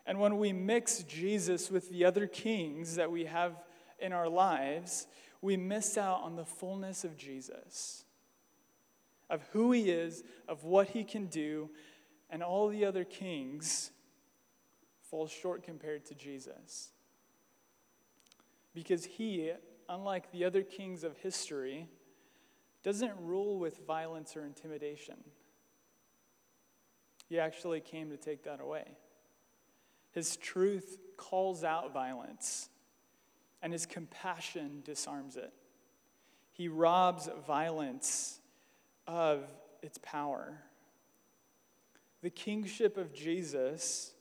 And 0.07 0.21
when 0.21 0.39
we 0.39 0.53
mix 0.53 1.03
Jesus 1.03 1.69
with 1.69 1.91
the 1.91 2.05
other 2.05 2.29
kings 2.29 2.95
that 2.95 3.11
we 3.11 3.25
have 3.25 3.65
in 3.99 4.13
our 4.13 4.29
lives, 4.29 5.09
we 5.43 5.57
miss 5.57 5.99
out 5.99 6.23
on 6.23 6.37
the 6.37 6.45
fullness 6.45 7.03
of 7.03 7.17
Jesus, 7.17 8.05
of 9.29 9.43
who 9.53 9.73
he 9.73 9.91
is, 9.91 10.23
of 10.47 10.63
what 10.63 10.91
he 10.91 11.03
can 11.03 11.27
do, 11.27 11.69
and 12.31 12.45
all 12.45 12.69
the 12.69 12.85
other 12.85 13.03
kings 13.03 13.91
fall 15.11 15.27
short 15.27 15.65
compared 15.65 16.07
to 16.07 16.15
Jesus. 16.15 16.91
Because 18.75 19.05
he, 19.05 19.51
unlike 19.89 20.31
the 20.31 20.45
other 20.45 20.63
kings 20.63 21.03
of 21.03 21.17
history, 21.19 21.89
doesn't 22.87 23.15
rule 23.21 23.59
with 23.59 23.85
violence 23.85 24.37
or 24.37 24.45
intimidation. 24.47 25.17
He 27.29 27.41
actually 27.41 27.81
came 27.81 28.11
to 28.11 28.17
take 28.17 28.45
that 28.45 28.61
away. 28.61 28.85
His 30.13 30.37
truth 30.37 30.97
calls 31.17 31.65
out 31.65 31.93
violence, 31.93 32.69
and 33.61 33.73
his 33.73 33.87
compassion 33.87 34.83
disarms 34.85 35.37
it. 35.37 35.53
He 36.53 36.69
robs 36.69 37.29
violence 37.45 38.39
of 39.09 39.43
its 39.83 39.99
power. 40.01 40.57
The 42.23 42.31
kingship 42.31 42.97
of 42.97 43.13
Jesus 43.13 44.13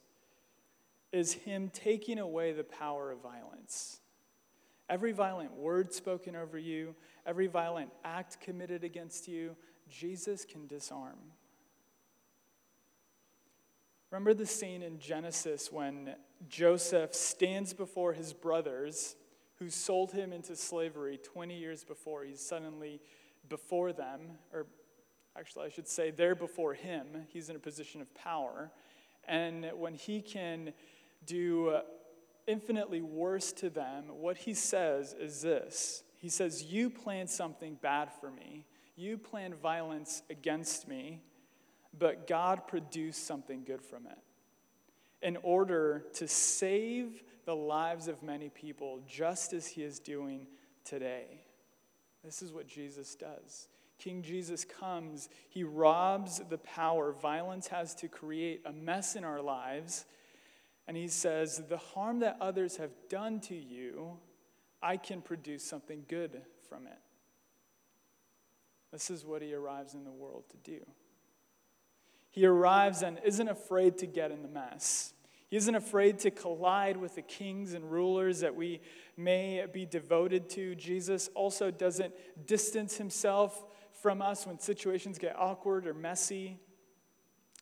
is 1.12 1.34
him 1.34 1.70
taking 1.72 2.18
away 2.18 2.52
the 2.52 2.64
power 2.64 3.12
of 3.12 3.22
violence. 3.22 4.00
Every 4.90 5.12
violent 5.12 5.54
word 5.54 5.94
spoken 5.94 6.36
over 6.36 6.58
you, 6.58 6.96
every 7.26 7.48
violent 7.48 7.90
act 8.04 8.40
committed 8.40 8.84
against 8.84 9.28
you, 9.28 9.56
Jesus 9.90 10.46
can 10.46 10.68
disarm. 10.68 11.18
Remember 14.12 14.34
the 14.34 14.46
scene 14.46 14.84
in 14.84 15.00
Genesis 15.00 15.72
when 15.72 16.16
Joseph 16.48 17.14
stands 17.14 17.74
before 17.74 18.14
his 18.14 18.32
brothers 18.32 19.16
who 19.56 19.70
sold 19.70 20.12
him 20.12 20.32
into 20.32 20.56
slavery 20.56 21.18
20 21.18 21.58
years 21.58 21.84
before. 21.84 22.24
He's 22.24 22.40
suddenly 22.40 23.02
before 23.50 23.92
them, 23.94 24.22
or 24.54 24.68
actually, 25.38 25.66
I 25.66 25.70
should 25.70 25.88
say, 25.88 26.12
they're 26.12 26.36
before 26.36 26.74
him. 26.74 27.08
He's 27.30 27.50
in 27.50 27.56
a 27.56 27.60
position 27.60 28.02
of 28.02 28.14
power. 28.14 28.72
And 29.28 29.72
when 29.76 29.96
he 29.96 30.22
can 30.22 30.74
do 31.26 31.80
infinitely 32.48 33.02
worse 33.02 33.52
to 33.54 33.70
them, 33.70 34.06
what 34.10 34.38
he 34.38 34.54
says 34.54 35.14
is 35.14 35.42
this 35.42 36.04
He 36.20 36.30
says, 36.30 36.64
You 36.64 36.90
planned 36.90 37.30
something 37.30 37.78
bad 37.82 38.10
for 38.20 38.32
me, 38.32 38.66
you 38.96 39.18
planned 39.18 39.56
violence 39.56 40.24
against 40.30 40.88
me 40.88 41.22
but 41.98 42.28
God 42.28 42.68
produced 42.68 43.26
something 43.26 43.64
good 43.64 43.82
from 43.82 44.06
it 44.08 44.18
in 45.22 45.38
order 45.44 46.06
to 46.16 46.28
save 46.28 47.24
the 47.46 47.56
lives 47.56 48.08
of 48.08 48.22
many 48.22 48.50
people, 48.50 49.02
just 49.08 49.54
as 49.54 49.68
he 49.68 49.84
is 49.84 50.00
doing 50.00 50.48
today. 50.84 51.42
This 52.24 52.42
is 52.42 52.52
what 52.52 52.68
Jesus 52.68 53.16
does. 53.16 53.68
King 53.98 54.22
Jesus 54.22 54.66
comes, 54.66 55.30
he 55.50 55.64
robs 55.64 56.42
the 56.50 56.58
power 56.58 57.12
violence 57.14 57.68
has 57.68 57.96
to 57.96 58.08
create 58.08 58.62
a 58.66 58.74
mess 58.74 59.16
in 59.16 59.24
our 59.24 59.42
lives, 59.42 60.06
and 60.88 60.96
he 60.96 61.08
says, 61.08 61.64
The 61.68 61.78
harm 61.78 62.20
that 62.20 62.38
others 62.40 62.78
have 62.78 62.92
done 63.10 63.40
to 63.42 63.56
you, 63.56 64.18
I 64.82 64.98
can 64.98 65.22
produce 65.22 65.64
something 65.64 66.04
good 66.08 66.42
from 66.70 66.88
it. 66.88 67.00
This 68.92 69.10
is 69.10 69.26
what 69.26 69.42
he 69.42 69.54
arrives 69.54 69.94
in 69.94 70.04
the 70.04 70.12
world 70.12 70.46
to 70.52 70.58
do. 70.58 70.86
He 72.30 72.46
arrives 72.46 73.02
and 73.02 73.20
isn't 73.24 73.48
afraid 73.48 73.98
to 74.00 74.06
get 74.06 74.32
in 74.32 74.42
the 74.42 74.48
mess. 74.48 75.14
He 75.48 75.58
isn't 75.58 75.76
afraid 75.76 76.20
to 76.20 76.32
collide 76.32 76.98
with 76.98 77.16
the 77.16 77.22
kings 77.22 77.74
and 77.74 77.90
rulers 77.90 78.40
that 78.42 78.56
we 78.56 78.82
may 79.16 79.66
be 79.72 79.86
devoted 79.86 80.50
to. 80.52 80.76
Jesus 80.76 81.30
also 81.34 81.72
doesn't 81.72 82.14
distance 82.46 82.98
himself 82.98 83.66
from 84.02 84.22
us 84.22 84.46
when 84.46 84.60
situations 84.60 85.18
get 85.18 85.36
awkward 85.38 85.88
or 85.88 85.94
messy. 85.94 86.60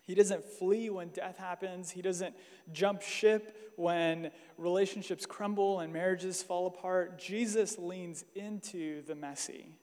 He 0.04 0.16
doesn't 0.16 0.44
flee 0.44 0.90
when 0.90 1.10
death 1.10 1.38
happens. 1.38 1.90
He 1.92 2.02
doesn't 2.02 2.36
jump 2.72 3.02
ship 3.02 3.74
when 3.78 4.32
relationships 4.58 5.26
crumble 5.26 5.80
and 5.80 5.94
marriages 5.94 6.44
fall 6.44 6.68
apart. 6.68 7.18
Jesus 7.18 7.78
leans 7.78 8.26
into 8.36 9.02
the 9.04 9.16
messy. 9.16 9.80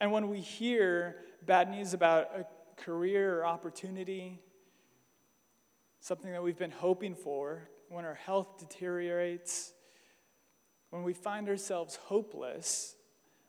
And 0.00 0.10
when 0.10 0.28
we 0.28 0.40
hear 0.40 1.16
bad 1.44 1.70
news 1.70 1.94
about 1.94 2.30
a 2.36 2.46
career 2.82 3.40
or 3.40 3.46
opportunity, 3.46 4.40
something 6.00 6.32
that 6.32 6.42
we've 6.42 6.58
been 6.58 6.70
hoping 6.70 7.14
for, 7.14 7.68
when 7.90 8.06
our 8.06 8.14
health 8.14 8.58
deteriorates, 8.58 9.72
when 10.88 11.02
we 11.02 11.12
find 11.12 11.48
ourselves 11.48 11.96
hopeless, 11.96 12.96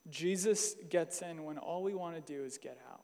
Jesus 0.09 0.75
gets 0.89 1.21
in 1.21 1.45
when 1.45 1.57
all 1.57 1.81
we 1.81 1.93
want 1.93 2.15
to 2.15 2.33
do 2.33 2.43
is 2.43 2.57
get 2.57 2.77
out. 2.91 3.02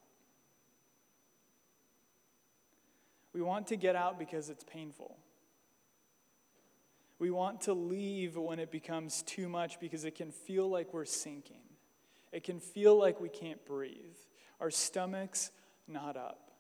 We 3.40 3.46
want 3.46 3.68
to 3.68 3.78
get 3.78 3.96
out 3.96 4.20
because 4.20 4.50
it's 4.50 4.66
painful. 4.66 5.16
We 7.20 7.32
want 7.32 7.62
to 7.62 7.74
leave 7.74 8.36
when 8.36 8.60
it 8.60 8.70
becomes 8.70 9.22
too 9.22 9.48
much 9.48 9.80
because 9.80 10.04
it 10.04 10.14
can 10.14 10.30
feel 10.30 10.68
like 10.68 10.94
we're 10.94 11.06
sinking. 11.06 11.64
It 12.34 12.44
can 12.44 12.60
feel 12.60 13.00
like 13.00 13.22
we 13.22 13.30
can't 13.30 13.66
breathe. 13.66 14.18
Our 14.60 14.70
stomachs 14.70 15.52
not 15.88 16.18
up. 16.18 16.52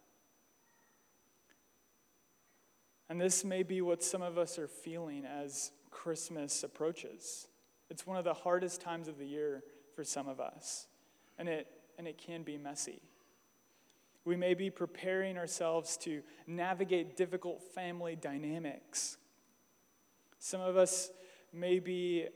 And 3.09 3.19
this 3.19 3.43
may 3.43 3.63
be 3.63 3.81
what 3.81 4.01
some 4.01 4.21
of 4.21 4.37
us 4.37 4.57
are 4.57 4.69
feeling 4.69 5.25
as 5.25 5.73
Christmas 5.91 6.63
approaches. 6.63 7.49
It's 7.89 8.07
one 8.07 8.15
of 8.15 8.23
the 8.23 8.33
hardest 8.33 8.79
times 8.79 9.09
of 9.09 9.17
the 9.17 9.27
year 9.27 9.63
for 9.97 10.05
some 10.05 10.29
of 10.29 10.39
us, 10.39 10.87
and 11.37 11.49
it, 11.49 11.67
and 11.97 12.07
it 12.07 12.17
can 12.17 12.43
be 12.43 12.57
messy. 12.57 13.01
We 14.25 14.35
may 14.35 14.53
be 14.53 14.69
preparing 14.69 15.37
ourselves 15.37 15.97
to 15.97 16.21
navigate 16.45 17.17
difficult 17.17 17.63
family 17.73 18.15
dynamics. 18.15 19.17
Some 20.37 20.61
of 20.61 20.77
us 20.77 21.09
may 21.51 21.79
be 21.79 22.27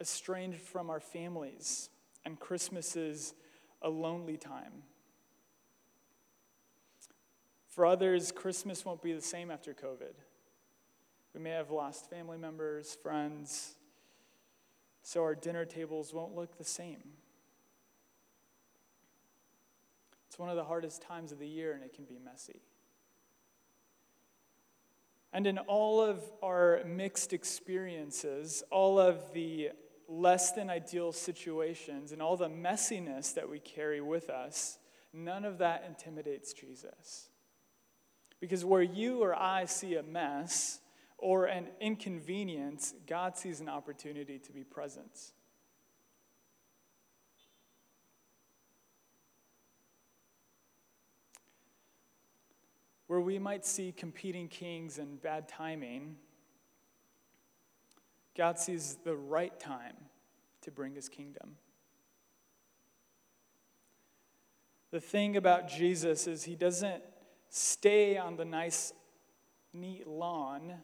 estranged 0.00 0.60
from 0.60 0.90
our 0.90 1.00
families, 1.00 1.90
and 2.24 2.38
Christmas 2.38 2.96
is 2.96 3.34
a 3.82 3.88
lonely 3.88 4.36
time. 4.36 4.82
For 7.66 7.86
others, 7.86 8.32
Christmas 8.32 8.84
won't 8.84 9.02
be 9.02 9.12
the 9.12 9.22
same 9.22 9.50
after 9.50 9.72
COVID. 9.72 10.14
We 11.34 11.40
may 11.40 11.50
have 11.50 11.70
lost 11.70 12.10
family 12.10 12.38
members, 12.38 12.96
friends, 13.00 13.76
so 15.02 15.22
our 15.22 15.34
dinner 15.34 15.64
tables 15.64 16.12
won't 16.12 16.34
look 16.34 16.58
the 16.58 16.64
same. 16.64 17.12
It's 20.38 20.40
one 20.40 20.50
of 20.50 20.56
the 20.56 20.62
hardest 20.62 21.02
times 21.02 21.32
of 21.32 21.40
the 21.40 21.48
year, 21.48 21.72
and 21.72 21.82
it 21.82 21.92
can 21.92 22.04
be 22.04 22.16
messy. 22.24 22.60
And 25.32 25.48
in 25.48 25.58
all 25.58 26.00
of 26.00 26.22
our 26.44 26.84
mixed 26.86 27.32
experiences, 27.32 28.62
all 28.70 29.00
of 29.00 29.32
the 29.32 29.70
less 30.06 30.52
than 30.52 30.70
ideal 30.70 31.10
situations, 31.10 32.12
and 32.12 32.22
all 32.22 32.36
the 32.36 32.48
messiness 32.48 33.34
that 33.34 33.50
we 33.50 33.58
carry 33.58 34.00
with 34.00 34.30
us, 34.30 34.78
none 35.12 35.44
of 35.44 35.58
that 35.58 35.84
intimidates 35.88 36.52
Jesus. 36.52 37.30
Because 38.38 38.64
where 38.64 38.80
you 38.80 39.24
or 39.24 39.34
I 39.34 39.64
see 39.64 39.96
a 39.96 40.04
mess 40.04 40.78
or 41.16 41.46
an 41.46 41.66
inconvenience, 41.80 42.94
God 43.08 43.36
sees 43.36 43.58
an 43.58 43.68
opportunity 43.68 44.38
to 44.38 44.52
be 44.52 44.62
present. 44.62 45.32
Where 53.08 53.20
we 53.20 53.38
might 53.38 53.66
see 53.66 53.90
competing 53.90 54.48
kings 54.48 54.98
and 54.98 55.20
bad 55.20 55.48
timing, 55.48 56.16
God 58.36 58.58
sees 58.58 58.98
the 59.02 59.16
right 59.16 59.58
time 59.58 59.96
to 60.62 60.70
bring 60.70 60.94
his 60.94 61.08
kingdom. 61.08 61.56
The 64.90 65.00
thing 65.00 65.36
about 65.36 65.68
Jesus 65.68 66.26
is 66.26 66.44
he 66.44 66.54
doesn't 66.54 67.02
stay 67.48 68.16
on 68.16 68.36
the 68.36 68.44
nice, 68.44 68.92
neat 69.72 70.06
lawn 70.06 70.74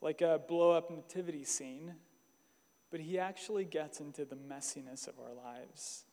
like 0.00 0.20
a 0.20 0.40
blow 0.46 0.72
up 0.72 0.90
nativity 0.90 1.44
scene, 1.44 1.94
but 2.90 3.00
he 3.00 3.18
actually 3.18 3.64
gets 3.64 4.00
into 4.00 4.24
the 4.24 4.36
messiness 4.36 5.08
of 5.08 5.14
our 5.18 5.34
lives. 5.34 6.04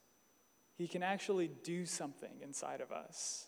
He 0.76 0.88
can 0.88 1.04
actually 1.04 1.50
do 1.64 1.86
something 1.86 2.42
inside 2.42 2.82
of 2.82 2.92
us. 2.92 3.48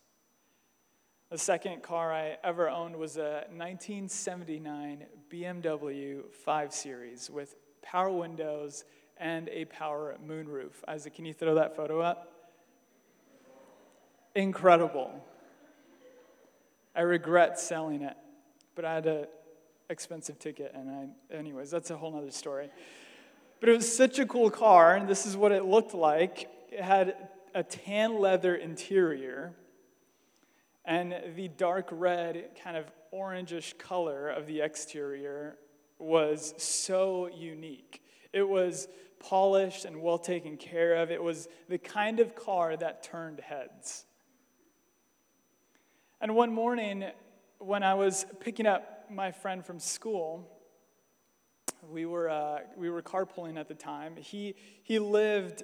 The 1.30 1.38
second 1.38 1.84
car 1.84 2.14
I 2.14 2.38
ever 2.42 2.70
owned 2.70 2.96
was 2.96 3.18
a 3.18 3.44
1979 3.54 5.04
BMW 5.30 6.22
5 6.32 6.74
Series 6.74 7.30
with 7.30 7.54
power 7.82 8.10
windows 8.10 8.86
and 9.18 9.50
a 9.50 9.66
power 9.66 10.16
moonroof. 10.26 10.72
Isaac, 10.88 11.16
can 11.16 11.26
you 11.26 11.34
throw 11.34 11.56
that 11.56 11.76
photo 11.76 12.00
up? 12.00 12.32
Incredible. 14.36 15.22
I 16.96 17.02
regret 17.02 17.60
selling 17.60 18.04
it, 18.04 18.16
but 18.74 18.86
I 18.86 18.94
had 18.94 19.06
an 19.06 19.26
expensive 19.90 20.40
ticket, 20.40 20.72
and 20.74 20.90
I, 20.90 21.36
anyways, 21.36 21.70
that's 21.70 21.90
a 21.92 21.98
whole 21.98 22.16
other 22.16 22.32
story. 22.32 22.70
But 23.60 23.68
it 23.68 23.74
was 23.74 23.94
such 23.94 24.18
a 24.20 24.26
cool 24.26 24.50
car, 24.50 24.96
and 24.96 25.10
this 25.10 25.26
is 25.26 25.36
what 25.36 25.52
it 25.52 25.66
looked 25.66 25.94
like. 25.94 26.50
It 26.72 26.82
had 26.82 27.18
a 27.54 27.64
tan 27.64 28.18
leather 28.18 28.56
interior 28.56 29.54
and 30.88 31.14
the 31.36 31.50
dark 31.50 31.90
red, 31.92 32.52
kind 32.64 32.78
of 32.78 32.86
orangish 33.14 33.78
color 33.78 34.30
of 34.30 34.48
the 34.48 34.62
exterior 34.62 35.58
was 36.00 36.54
so 36.58 37.28
unique. 37.28 38.02
It 38.32 38.48
was 38.48 38.88
polished 39.20 39.84
and 39.84 40.02
well 40.02 40.18
taken 40.18 40.56
care 40.56 40.96
of. 40.96 41.12
It 41.12 41.22
was 41.22 41.50
the 41.68 41.78
kind 41.78 42.22
of 42.22 42.36
car 42.36 42.78
that 42.78 43.04
turned 43.04 43.42
heads. 43.42 44.06
And 46.22 46.36
one 46.36 46.54
morning, 46.54 47.04
when 47.60 47.84
I 47.84 47.94
was 47.96 48.26
picking 48.40 48.66
up 48.66 49.12
my 49.12 49.32
friend 49.32 49.66
from 49.66 49.80
school, 49.80 50.48
we 51.92 52.06
were, 52.06 52.30
uh, 52.30 52.60
we 52.78 52.90
were 52.90 53.02
carpooling 53.02 53.60
at 53.60 53.68
the 53.68 53.76
time. 53.76 54.16
He, 54.16 54.56
he 54.84 55.00
lived 55.00 55.64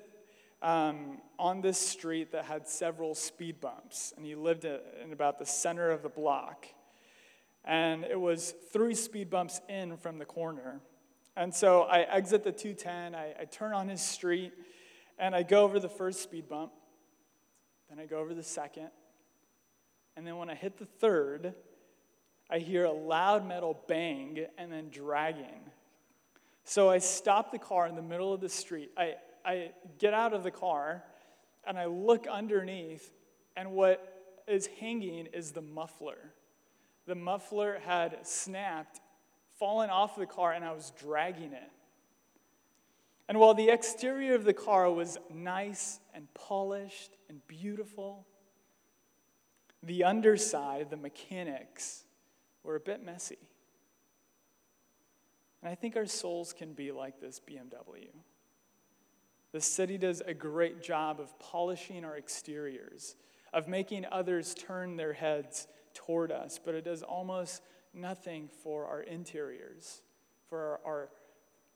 um, 0.64 1.18
on 1.38 1.62
this 1.62 1.78
street 1.78 2.32
that 2.32 2.46
had 2.46 2.68
several 2.68 3.14
speed 3.14 3.60
bumps, 3.60 4.14
and 4.16 4.26
he 4.26 4.34
lived 4.34 4.66
in 4.66 5.12
about 5.12 5.38
the 5.38 5.46
center 5.46 5.92
of 5.92 6.02
the 6.02 6.10
block. 6.10 6.66
And 7.66 8.04
it 8.06 8.20
was 8.20 8.54
three 8.72 8.96
speed 8.96 9.30
bumps 9.30 9.62
in 9.70 9.98
from 9.98 10.18
the 10.18 10.26
corner. 10.26 10.80
And 11.36 11.54
so 11.54 11.84
I 11.84 12.02
exit 12.02 12.44
the 12.44 12.52
210, 12.52 13.14
I, 13.14 13.34
I 13.42 13.46
turn 13.46 13.74
on 13.74 13.90
his 13.90 14.02
street, 14.02 14.54
and 15.20 15.36
I 15.36 15.44
go 15.44 15.64
over 15.64 15.80
the 15.80 15.90
first 15.90 16.22
speed 16.22 16.48
bump. 16.48 16.72
Then 17.90 18.00
I 18.00 18.06
go 18.06 18.20
over 18.20 18.34
the 18.34 18.44
second. 18.44 18.90
And 20.16 20.26
then 20.26 20.38
when 20.38 20.50
I 20.50 20.56
hit 20.56 20.78
the 20.78 20.86
third, 20.86 21.54
I 22.50 22.60
hear 22.60 22.86
a 22.86 22.92
loud 22.92 23.48
metal 23.48 23.80
bang 23.88 24.46
and 24.58 24.72
then 24.72 24.90
dragging. 24.90 25.72
So 26.64 26.90
I 26.90 27.00
stop 27.00 27.52
the 27.52 27.60
car 27.60 27.88
in 27.88 27.96
the 27.96 28.02
middle 28.02 28.34
of 28.34 28.40
the 28.40 28.50
street. 28.50 28.92
I, 28.98 29.16
I 29.46 29.72
get 30.00 30.14
out 30.14 30.34
of 30.34 30.44
the 30.44 30.52
car 30.52 31.04
and 31.66 31.78
I 31.78 31.86
look 31.86 32.28
underneath, 32.28 33.12
and 33.56 33.72
what 33.72 34.42
is 34.48 34.68
hanging 34.80 35.28
is 35.28 35.52
the 35.52 35.62
muffler. 35.62 36.34
The 37.06 37.16
muffler 37.16 37.80
had 37.86 38.26
snapped, 38.28 39.00
fallen 39.58 39.90
off 39.90 40.16
the 40.16 40.26
car, 40.26 40.52
and 40.52 40.66
I 40.66 40.74
was 40.74 40.92
dragging 41.00 41.54
it. 41.54 41.72
And 43.30 43.40
while 43.40 43.54
the 43.54 43.70
exterior 43.70 44.36
of 44.36 44.44
the 44.44 44.54
car 44.54 44.92
was 44.92 45.18
nice 45.34 46.00
and 46.14 46.28
polished 46.34 47.16
and 47.30 47.46
beautiful, 47.48 48.28
the 49.82 50.04
underside, 50.04 50.90
the 50.90 50.98
mechanics, 50.98 52.04
were 52.64 52.76
a 52.76 52.80
bit 52.80 53.04
messy. 53.04 53.38
And 55.62 55.72
I 55.72 55.76
think 55.76 55.96
our 55.96 56.06
souls 56.06 56.54
can 56.54 56.74
be 56.74 56.92
like 56.92 57.22
this 57.22 57.40
BMW. 57.40 58.10
The 59.54 59.62
city 59.62 59.98
does 59.98 60.22
a 60.26 60.34
great 60.34 60.82
job 60.82 61.20
of 61.20 61.38
polishing 61.40 62.04
our 62.04 62.18
exteriors, 62.18 63.16
of 63.54 63.68
making 63.68 64.06
others 64.12 64.54
turn 64.54 64.98
their 64.98 65.14
heads 65.14 65.68
toward 65.94 66.32
us, 66.32 66.60
but 66.64 66.76
it 66.76 66.84
does 66.84 67.04
almost 67.04 67.62
nothing 67.94 68.50
for 68.64 68.88
our 68.88 69.02
interiors, 69.02 70.02
for 70.50 70.80
our, 70.86 70.94
our 70.94 71.10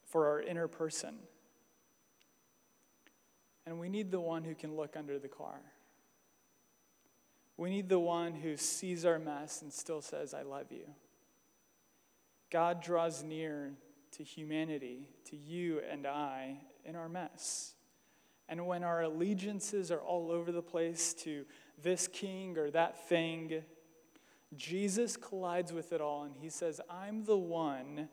for 0.07 0.27
our 0.27 0.41
inner 0.41 0.67
person. 0.67 1.15
And 3.65 3.79
we 3.79 3.89
need 3.89 4.11
the 4.11 4.19
one 4.19 4.43
who 4.43 4.55
can 4.55 4.75
look 4.75 4.95
under 4.95 5.19
the 5.19 5.27
car. 5.27 5.59
We 7.57 7.69
need 7.69 7.89
the 7.89 7.99
one 7.99 8.33
who 8.33 8.55
sees 8.55 9.03
our 9.03 9.19
mess 9.19 9.61
and 9.61 9.73
still 9.73 10.01
says, 10.01 10.33
I 10.33 10.43
love 10.43 10.71
you. 10.71 10.85
God 12.49 12.81
draws 12.81 13.23
near 13.23 13.73
to 14.11 14.23
humanity, 14.23 15.09
to 15.25 15.35
you 15.35 15.81
and 15.91 16.07
I, 16.07 16.61
in 16.87 16.95
our 16.95 17.09
mess. 17.09 17.75
And 18.49 18.65
when 18.65 18.83
our 18.83 19.03
allegiances 19.03 19.91
are 19.91 19.99
all 19.99 20.31
over 20.31 20.51
the 20.51 20.61
place 20.61 21.13
to 21.15 21.45
this 21.83 22.07
king 22.07 22.57
or 22.57 22.71
that 22.71 23.07
thing, 23.09 23.61
Jesus 24.55 25.17
collides 25.17 25.73
with 25.73 25.91
it 25.91 25.99
all 25.99 26.23
and 26.23 26.35
he 26.35 26.49
says, 26.49 26.79
I'm 26.89 27.25
the 27.25 27.37
one 27.37 28.07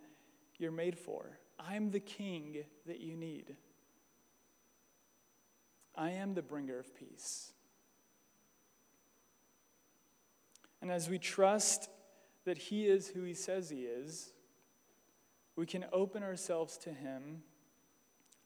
you're 0.58 0.72
made 0.72 0.98
for. 0.98 1.38
I'm 1.58 1.92
the 1.92 2.00
king 2.00 2.64
that 2.86 3.00
you 3.00 3.16
need. 3.16 3.54
I 5.94 6.10
am 6.10 6.34
the 6.34 6.42
bringer 6.42 6.78
of 6.80 6.94
peace. 6.96 7.52
And 10.82 10.90
as 10.90 11.08
we 11.08 11.18
trust 11.18 11.88
that 12.44 12.58
he 12.58 12.86
is 12.86 13.08
who 13.08 13.22
he 13.22 13.34
says 13.34 13.70
he 13.70 13.82
is, 13.82 14.32
we 15.56 15.64
can 15.64 15.84
open 15.92 16.24
ourselves 16.24 16.76
to 16.78 16.90
him 16.90 17.42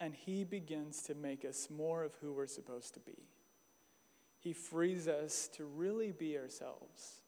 and 0.00 0.14
He 0.14 0.44
begins 0.44 1.02
to 1.02 1.14
make 1.14 1.44
us 1.44 1.68
more 1.70 2.04
of 2.04 2.14
who 2.20 2.32
we're 2.32 2.46
supposed 2.46 2.94
to 2.94 3.00
be. 3.00 3.28
He 4.38 4.52
frees 4.52 5.08
us 5.08 5.48
to 5.56 5.64
really 5.64 6.12
be 6.12 6.38
ourselves. 6.38 7.22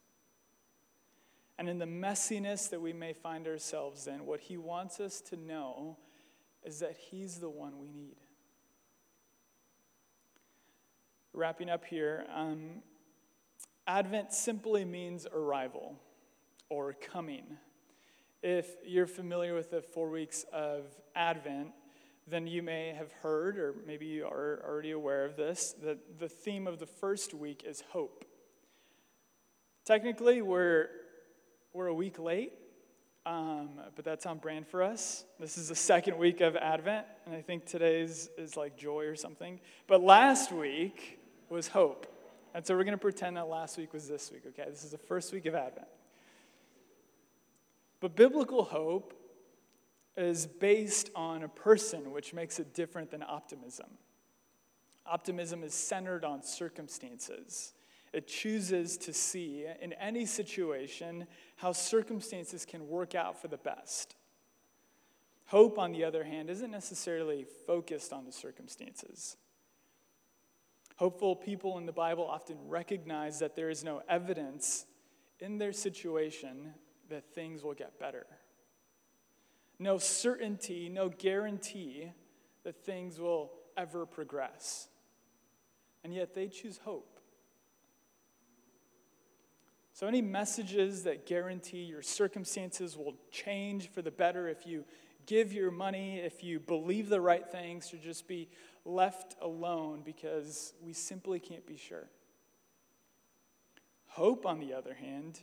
And 1.59 1.69
in 1.69 1.79
the 1.79 1.87
messiness 1.87 2.71
that 2.71 2.81
we 2.81 2.93
may 2.93 3.13
find 3.13 3.47
ourselves 3.47 4.07
in, 4.07 4.25
what 4.25 4.41
He 4.41 4.57
wants 4.57 5.01
us 5.01 5.21
to 5.23 5.37
know 5.37 5.99
is 6.65 6.79
that 6.79 6.97
He's 6.97 7.39
the 7.39 7.51
one 7.51 7.79
we 7.79 7.89
need. 7.89 8.17
Wrapping 11.33 11.69
up 11.69 11.85
here, 11.85 12.27
um, 12.35 12.83
Advent 13.87 14.33
simply 14.33 14.85
means 14.85 15.27
arrival 15.33 15.97
or 16.69 16.93
coming. 16.93 17.45
If 18.43 18.67
you're 18.87 19.07
familiar 19.07 19.55
with 19.55 19.71
the 19.71 19.83
four 19.83 20.09
weeks 20.09 20.45
of 20.53 20.87
Advent, 21.15 21.73
then 22.31 22.47
you 22.47 22.63
may 22.63 22.95
have 22.97 23.13
heard, 23.23 23.59
or 23.59 23.75
maybe 23.87 24.07
you 24.07 24.25
are 24.27 24.63
already 24.67 24.93
aware 24.93 25.25
of 25.25 25.37
this, 25.37 25.75
that 25.83 26.19
the 26.19 26.29
theme 26.29 26.67
of 26.67 26.79
the 26.79 26.87
first 26.87 27.35
week 27.35 27.65
is 27.67 27.83
hope. 27.91 28.25
Technically, 29.85 30.43
we're, 30.43 30.89
we're 31.73 31.89
a 31.89 31.95
week 31.95 32.19
late, 32.19 32.53
um, 33.27 33.71
but 33.97 34.05
that's 34.05 34.27
on 34.27 34.39
brand 34.39 34.67
for 34.67 34.83
us. 34.83 35.25
This 35.39 35.59
is 35.59 35.69
the 35.69 35.75
second 35.75 36.17
week 36.19 36.41
of 36.41 36.57
Advent, 36.57 37.07
and 37.27 37.35
I 37.35 37.43
think 37.43 37.67
today's 37.67 38.29
is 38.39 38.57
like 38.57 38.77
joy 38.77 39.05
or 39.05 39.17
something. 39.17 39.61
But 39.87 40.03
last 40.03 40.53
week 40.53 41.19
was 41.49 41.69
hope. 41.69 42.07
And 42.55 42.67
so 42.67 42.77
we're 42.77 42.85
going 42.85 42.93
to 42.93 42.99
pretend 42.99 43.37
that 43.37 43.49
last 43.49 43.79
week 43.79 43.93
was 43.93 44.09
this 44.09 44.31
week, 44.33 44.43
okay? 44.49 44.69
This 44.69 44.85
is 44.85 44.91
the 44.91 44.99
first 44.99 45.33
week 45.33 45.47
of 45.47 45.55
Advent. 45.55 45.87
But 48.01 48.17
biblical 48.17 48.65
hope 48.65 49.15
is 50.17 50.47
based 50.47 51.11
on 51.15 51.43
a 51.43 51.49
person, 51.49 52.11
which 52.11 52.33
makes 52.35 52.59
it 52.59 52.75
different 52.75 53.11
than 53.11 53.23
optimism. 53.23 53.87
Optimism 55.07 55.63
is 55.63 55.75
centered 55.75 56.25
on 56.25 56.43
circumstances. 56.43 57.73
It 58.13 58.27
chooses 58.27 58.97
to 58.99 59.13
see 59.13 59.67
in 59.81 59.93
any 59.95 60.27
situation 60.27 61.27
how 61.57 61.73
circumstances 61.73 62.65
can 62.65 62.89
work 62.89 63.15
out 63.15 63.41
for 63.41 63.49
the 63.49 63.57
best. 63.57 64.17
Hope, 65.47 65.79
on 65.79 65.93
the 65.93 66.05
other 66.05 66.25
hand, 66.25 66.51
isn't 66.51 66.71
necessarily 66.71 67.45
focused 67.67 68.13
on 68.13 68.25
the 68.25 68.33
circumstances. 68.33 69.37
Hopeful 70.97 71.35
people 71.35 71.79
in 71.79 71.87
the 71.87 71.93
Bible 71.93 72.27
often 72.27 72.57
recognize 72.69 73.39
that 73.39 73.57
there 73.57 73.71
is 73.71 73.83
no 73.83 74.03
evidence 74.09 74.87
in 75.39 75.59
their 75.59 75.73
situation 75.73 76.75
that 77.09 77.35
things 77.35 77.65
will 77.65 77.75
get 77.75 77.99
better 77.99 78.27
no 79.81 79.97
certainty, 79.97 80.89
no 80.91 81.09
guarantee 81.09 82.13
that 82.65 82.85
things 82.85 83.19
will 83.19 83.51
ever 83.77 84.05
progress. 84.05 84.89
And 86.05 86.15
yet 86.15 86.35
they 86.35 86.49
choose 86.49 86.79
hope. 86.85 87.19
So, 89.95 90.07
any 90.07 90.23
messages 90.23 91.03
that 91.05 91.27
guarantee 91.27 91.83
your 91.83 92.03
circumstances 92.03 92.97
will 92.97 93.17
change 93.31 93.91
for 93.91 94.03
the 94.03 94.11
better 94.11 94.49
if 94.49 94.67
you 94.67 94.85
give 95.27 95.53
your 95.53 95.71
money, 95.71 96.19
if 96.19 96.43
you 96.43 96.61
believe 96.61 97.09
the 97.09 97.21
right 97.21 97.47
things, 97.47 97.89
should 97.89 98.03
just 98.03 98.27
be 98.29 98.49
left 98.85 99.37
alone 99.43 100.03
because 100.05 100.73
we 100.83 100.93
simply 100.93 101.39
can't 101.39 101.67
be 101.67 101.77
sure. 101.77 102.09
Hope, 104.07 104.47
on 104.47 104.59
the 104.59 104.73
other 104.73 104.95
hand, 104.95 105.41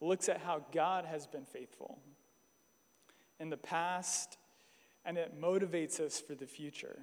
looks 0.00 0.28
at 0.28 0.40
how 0.40 0.64
God 0.72 1.04
has 1.04 1.26
been 1.26 1.44
faithful 1.44 1.98
in 3.42 3.50
the 3.50 3.56
past 3.56 4.38
and 5.04 5.18
it 5.18 5.38
motivates 5.38 5.98
us 5.98 6.20
for 6.20 6.36
the 6.36 6.46
future. 6.46 7.00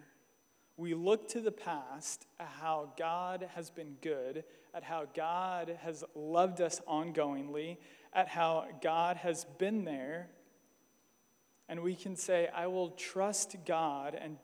We 0.77 0.93
look 0.93 1.27
to 1.29 1.41
the 1.41 1.51
past 1.51 2.25
at 2.39 2.47
how 2.47 2.93
God 2.97 3.49
has 3.55 3.69
been 3.69 3.97
good, 4.01 4.45
at 4.73 4.81
how 4.81 5.03
God 5.13 5.77
has 5.81 6.05
loved 6.15 6.61
us 6.61 6.79
ongoingly, 6.87 7.77
at 8.13 8.29
how 8.29 8.67
God 8.81 9.17
has 9.17 9.45
been 9.57 9.83
there. 9.83 10.29
And 11.67 11.81
we 11.81 11.93
can 11.93 12.15
say, 12.15 12.47
I 12.55 12.67
will 12.67 12.91
trust 12.91 13.57
God 13.65 14.17
and 14.19 14.37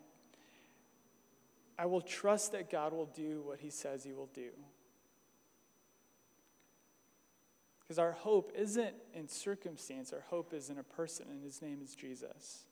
I 1.79 1.85
will 1.85 2.01
trust 2.01 2.51
that 2.51 2.69
God 2.69 2.91
will 2.91 3.09
do 3.15 3.41
what 3.45 3.61
he 3.61 3.69
says 3.69 4.03
he 4.03 4.11
will 4.11 4.29
do. 4.33 4.49
Because 7.85 7.99
our 7.99 8.13
hope 8.13 8.51
isn't 8.55 8.95
in 9.13 9.27
circumstance, 9.27 10.11
our 10.11 10.23
hope 10.29 10.53
is 10.53 10.69
in 10.69 10.79
a 10.79 10.83
person, 10.83 11.27
and 11.29 11.43
his 11.43 11.61
name 11.61 11.79
is 11.83 11.93
Jesus. 11.95 12.63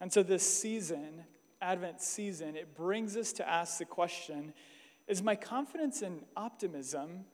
And 0.00 0.12
so, 0.12 0.22
this 0.22 0.42
season, 0.42 1.24
Advent 1.62 2.00
season, 2.02 2.56
it 2.56 2.74
brings 2.76 3.16
us 3.16 3.32
to 3.34 3.48
ask 3.48 3.78
the 3.78 3.84
question 3.84 4.52
Is 5.06 5.22
my 5.22 5.34
confidence 5.34 6.02
in 6.02 6.24
optimism? 6.36 7.24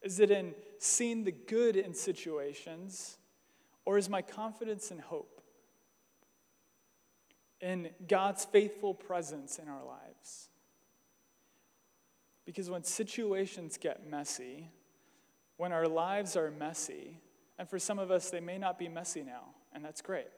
Is 0.00 0.20
it 0.20 0.30
in 0.30 0.54
seeing 0.78 1.24
the 1.24 1.32
good 1.32 1.76
in 1.76 1.94
situations? 1.94 3.18
Or 3.86 3.98
is 3.98 4.08
my 4.08 4.22
confidence 4.22 4.90
in 4.90 4.98
hope? 4.98 5.42
In 7.60 7.90
God's 8.06 8.44
faithful 8.44 8.94
presence 8.94 9.58
in 9.58 9.68
our 9.68 9.84
lives? 9.84 10.48
Because 12.46 12.68
when 12.68 12.84
situations 12.84 13.78
get 13.78 14.08
messy, 14.08 14.70
when 15.56 15.72
our 15.72 15.86
lives 15.86 16.36
are 16.36 16.50
messy, 16.50 17.20
and 17.58 17.68
for 17.68 17.78
some 17.78 17.98
of 17.98 18.10
us, 18.10 18.30
they 18.30 18.40
may 18.40 18.58
not 18.58 18.78
be 18.78 18.88
messy 18.88 19.22
now, 19.22 19.54
and 19.72 19.84
that's 19.84 20.02
great. 20.02 20.28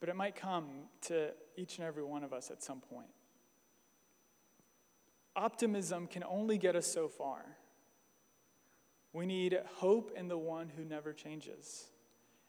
But 0.00 0.08
it 0.08 0.16
might 0.16 0.36
come 0.36 0.66
to 1.02 1.30
each 1.56 1.78
and 1.78 1.86
every 1.86 2.02
one 2.02 2.22
of 2.22 2.32
us 2.32 2.50
at 2.50 2.62
some 2.62 2.80
point. 2.80 3.08
Optimism 5.34 6.06
can 6.06 6.24
only 6.24 6.56
get 6.56 6.76
us 6.76 6.86
so 6.86 7.08
far. 7.08 7.44
We 9.12 9.26
need 9.26 9.58
hope 9.76 10.12
in 10.16 10.28
the 10.28 10.38
one 10.38 10.70
who 10.76 10.84
never 10.84 11.12
changes, 11.12 11.86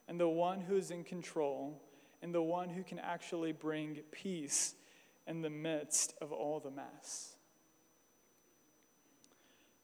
and 0.08 0.20
the 0.20 0.28
one 0.28 0.62
who's 0.62 0.92
in 0.92 1.04
control, 1.04 1.82
and 2.22 2.34
the 2.34 2.42
one 2.42 2.70
who 2.70 2.84
can 2.84 3.00
actually 3.00 3.52
bring 3.52 4.00
peace 4.12 4.76
in 5.28 5.42
the 5.42 5.50
midst 5.50 6.14
of 6.22 6.32
all 6.32 6.60
the 6.60 6.72
mess. 6.72 7.37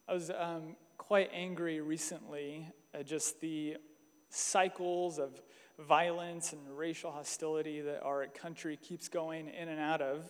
I 0.08 0.14
was 0.14 0.30
um, 0.30 0.76
quite 0.98 1.30
angry 1.34 1.80
recently 1.80 2.68
at 2.94 3.08
just 3.08 3.40
the 3.40 3.78
cycles 4.30 5.18
of 5.18 5.42
violence 5.80 6.52
and 6.52 6.78
racial 6.78 7.10
hostility 7.10 7.80
that 7.80 8.04
our 8.04 8.28
country 8.28 8.78
keeps 8.78 9.08
going 9.08 9.48
in 9.48 9.70
and 9.70 9.80
out 9.80 10.02
of 10.02 10.30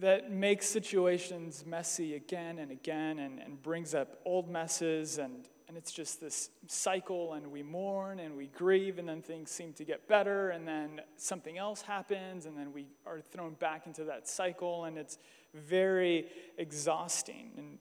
that 0.00 0.30
makes 0.30 0.66
situations 0.66 1.64
messy 1.66 2.14
again 2.14 2.58
and 2.58 2.70
again 2.70 3.18
and, 3.18 3.38
and 3.38 3.62
brings 3.62 3.94
up 3.94 4.20
old 4.24 4.50
messes 4.50 5.18
and, 5.18 5.48
and 5.68 5.76
it's 5.76 5.92
just 5.92 6.20
this 6.20 6.50
cycle 6.66 7.32
and 7.32 7.46
we 7.46 7.62
mourn 7.62 8.20
and 8.20 8.36
we 8.36 8.46
grieve 8.48 8.98
and 8.98 9.08
then 9.08 9.22
things 9.22 9.50
seem 9.50 9.72
to 9.72 9.84
get 9.84 10.06
better 10.06 10.50
and 10.50 10.68
then 10.68 11.00
something 11.16 11.56
else 11.56 11.82
happens 11.82 12.44
and 12.46 12.56
then 12.56 12.72
we 12.72 12.86
are 13.06 13.20
thrown 13.20 13.54
back 13.54 13.86
into 13.86 14.04
that 14.04 14.28
cycle 14.28 14.84
and 14.84 14.98
it's 14.98 15.18
very 15.54 16.26
exhausting 16.58 17.52
and 17.56 17.78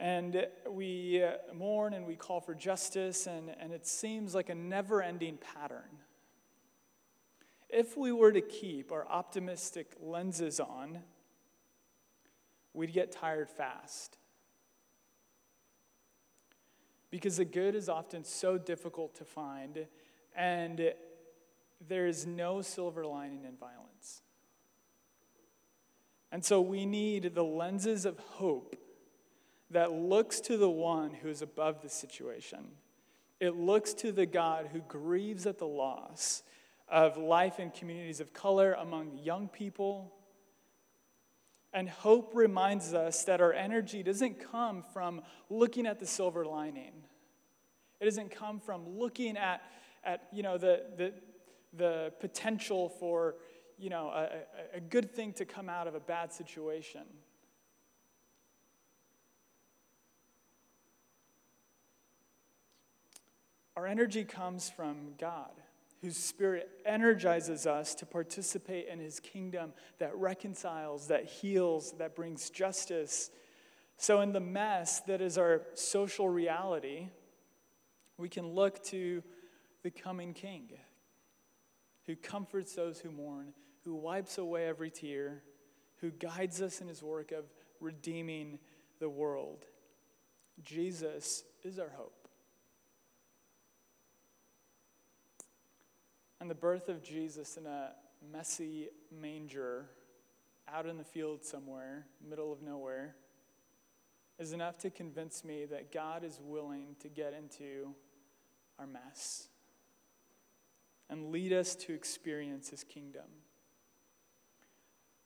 and 0.00 0.46
we 0.66 1.22
uh, 1.22 1.32
mourn 1.54 1.92
and 1.92 2.06
we 2.06 2.16
call 2.16 2.40
for 2.40 2.54
justice, 2.54 3.26
and, 3.26 3.54
and 3.60 3.70
it 3.70 3.86
seems 3.86 4.34
like 4.34 4.48
a 4.48 4.54
never 4.54 5.02
ending 5.02 5.36
pattern. 5.36 5.98
If 7.68 7.98
we 7.98 8.10
were 8.10 8.32
to 8.32 8.40
keep 8.40 8.92
our 8.92 9.06
optimistic 9.06 9.92
lenses 10.00 10.58
on, 10.58 11.00
we'd 12.72 12.94
get 12.94 13.12
tired 13.12 13.50
fast. 13.50 14.16
Because 17.10 17.36
the 17.36 17.44
good 17.44 17.74
is 17.74 17.90
often 17.90 18.24
so 18.24 18.56
difficult 18.56 19.14
to 19.16 19.24
find, 19.24 19.86
and 20.34 20.94
there 21.86 22.06
is 22.06 22.26
no 22.26 22.62
silver 22.62 23.04
lining 23.04 23.44
in 23.44 23.54
violence. 23.56 24.22
And 26.32 26.44
so 26.44 26.60
we 26.60 26.86
need 26.86 27.34
the 27.34 27.44
lenses 27.44 28.04
of 28.04 28.18
hope 28.18 28.76
that 29.70 29.92
looks 29.92 30.40
to 30.40 30.56
the 30.56 30.70
one 30.70 31.12
who 31.12 31.28
is 31.28 31.42
above 31.42 31.82
the 31.82 31.88
situation. 31.88 32.66
It 33.40 33.56
looks 33.56 33.94
to 33.94 34.12
the 34.12 34.26
God 34.26 34.68
who 34.72 34.80
grieves 34.80 35.46
at 35.46 35.58
the 35.58 35.66
loss 35.66 36.42
of 36.88 37.16
life 37.16 37.58
in 37.58 37.70
communities 37.70 38.20
of 38.20 38.32
color 38.32 38.74
among 38.74 39.18
young 39.18 39.48
people. 39.48 40.12
And 41.72 41.88
hope 41.88 42.32
reminds 42.34 42.94
us 42.94 43.24
that 43.24 43.40
our 43.40 43.52
energy 43.52 44.02
doesn't 44.02 44.50
come 44.50 44.84
from 44.92 45.22
looking 45.48 45.86
at 45.86 46.00
the 46.00 46.06
silver 46.06 46.44
lining. 46.44 46.92
It 48.00 48.04
doesn't 48.04 48.30
come 48.30 48.58
from 48.60 48.98
looking 48.98 49.36
at, 49.36 49.62
at 50.04 50.26
you 50.32 50.42
know, 50.42 50.58
the, 50.58 50.82
the, 50.96 51.12
the 51.72 52.12
potential 52.18 52.88
for 52.88 53.36
you 53.80 53.88
know, 53.88 54.08
a, 54.08 54.76
a 54.76 54.80
good 54.80 55.14
thing 55.14 55.32
to 55.34 55.44
come 55.44 55.68
out 55.68 55.86
of 55.86 55.94
a 55.94 56.00
bad 56.00 56.32
situation. 56.32 57.02
Our 63.76 63.86
energy 63.86 64.24
comes 64.24 64.68
from 64.68 65.14
God, 65.18 65.52
whose 66.02 66.18
Spirit 66.18 66.68
energizes 66.84 67.66
us 67.66 67.94
to 67.94 68.06
participate 68.06 68.88
in 68.88 69.00
His 69.00 69.18
kingdom 69.18 69.72
that 69.98 70.14
reconciles, 70.14 71.08
that 71.08 71.24
heals, 71.24 71.92
that 71.92 72.14
brings 72.14 72.50
justice. 72.50 73.30
So, 73.96 74.20
in 74.20 74.32
the 74.32 74.40
mess 74.40 75.00
that 75.06 75.22
is 75.22 75.38
our 75.38 75.62
social 75.72 76.28
reality, 76.28 77.08
we 78.18 78.28
can 78.28 78.48
look 78.48 78.84
to 78.84 79.22
the 79.82 79.90
coming 79.90 80.34
King 80.34 80.68
who 82.06 82.16
comforts 82.16 82.74
those 82.74 82.98
who 82.98 83.10
mourn, 83.10 83.52
who 83.84 83.94
wipes 83.94 84.38
away 84.38 84.66
every 84.66 84.90
tear, 84.90 85.42
who 86.00 86.10
guides 86.10 86.60
us 86.60 86.80
in 86.80 86.88
His 86.88 87.02
work 87.02 87.32
of 87.32 87.44
redeeming 87.80 88.58
the 88.98 89.08
world. 89.08 89.64
Jesus 90.62 91.44
is 91.64 91.78
our 91.78 91.88
hope. 91.88 92.28
And 96.40 96.50
the 96.50 96.54
birth 96.54 96.88
of 96.88 97.02
Jesus 97.02 97.56
in 97.56 97.66
a 97.66 97.92
messy 98.32 98.88
manger 99.10 99.86
out 100.72 100.86
in 100.86 100.96
the 100.96 101.04
field 101.04 101.44
somewhere, 101.44 102.06
middle 102.26 102.52
of 102.52 102.62
nowhere, 102.62 103.16
is 104.38 104.52
enough 104.52 104.78
to 104.78 104.90
convince 104.90 105.44
me 105.44 105.66
that 105.66 105.92
God 105.92 106.24
is 106.24 106.40
willing 106.42 106.96
to 107.00 107.08
get 107.08 107.34
into 107.34 107.94
our 108.78 108.86
mess 108.86 109.48
and 111.10 111.30
lead 111.30 111.52
us 111.52 111.74
to 111.74 111.92
experience 111.92 112.70
his 112.70 112.84
kingdom. 112.84 113.26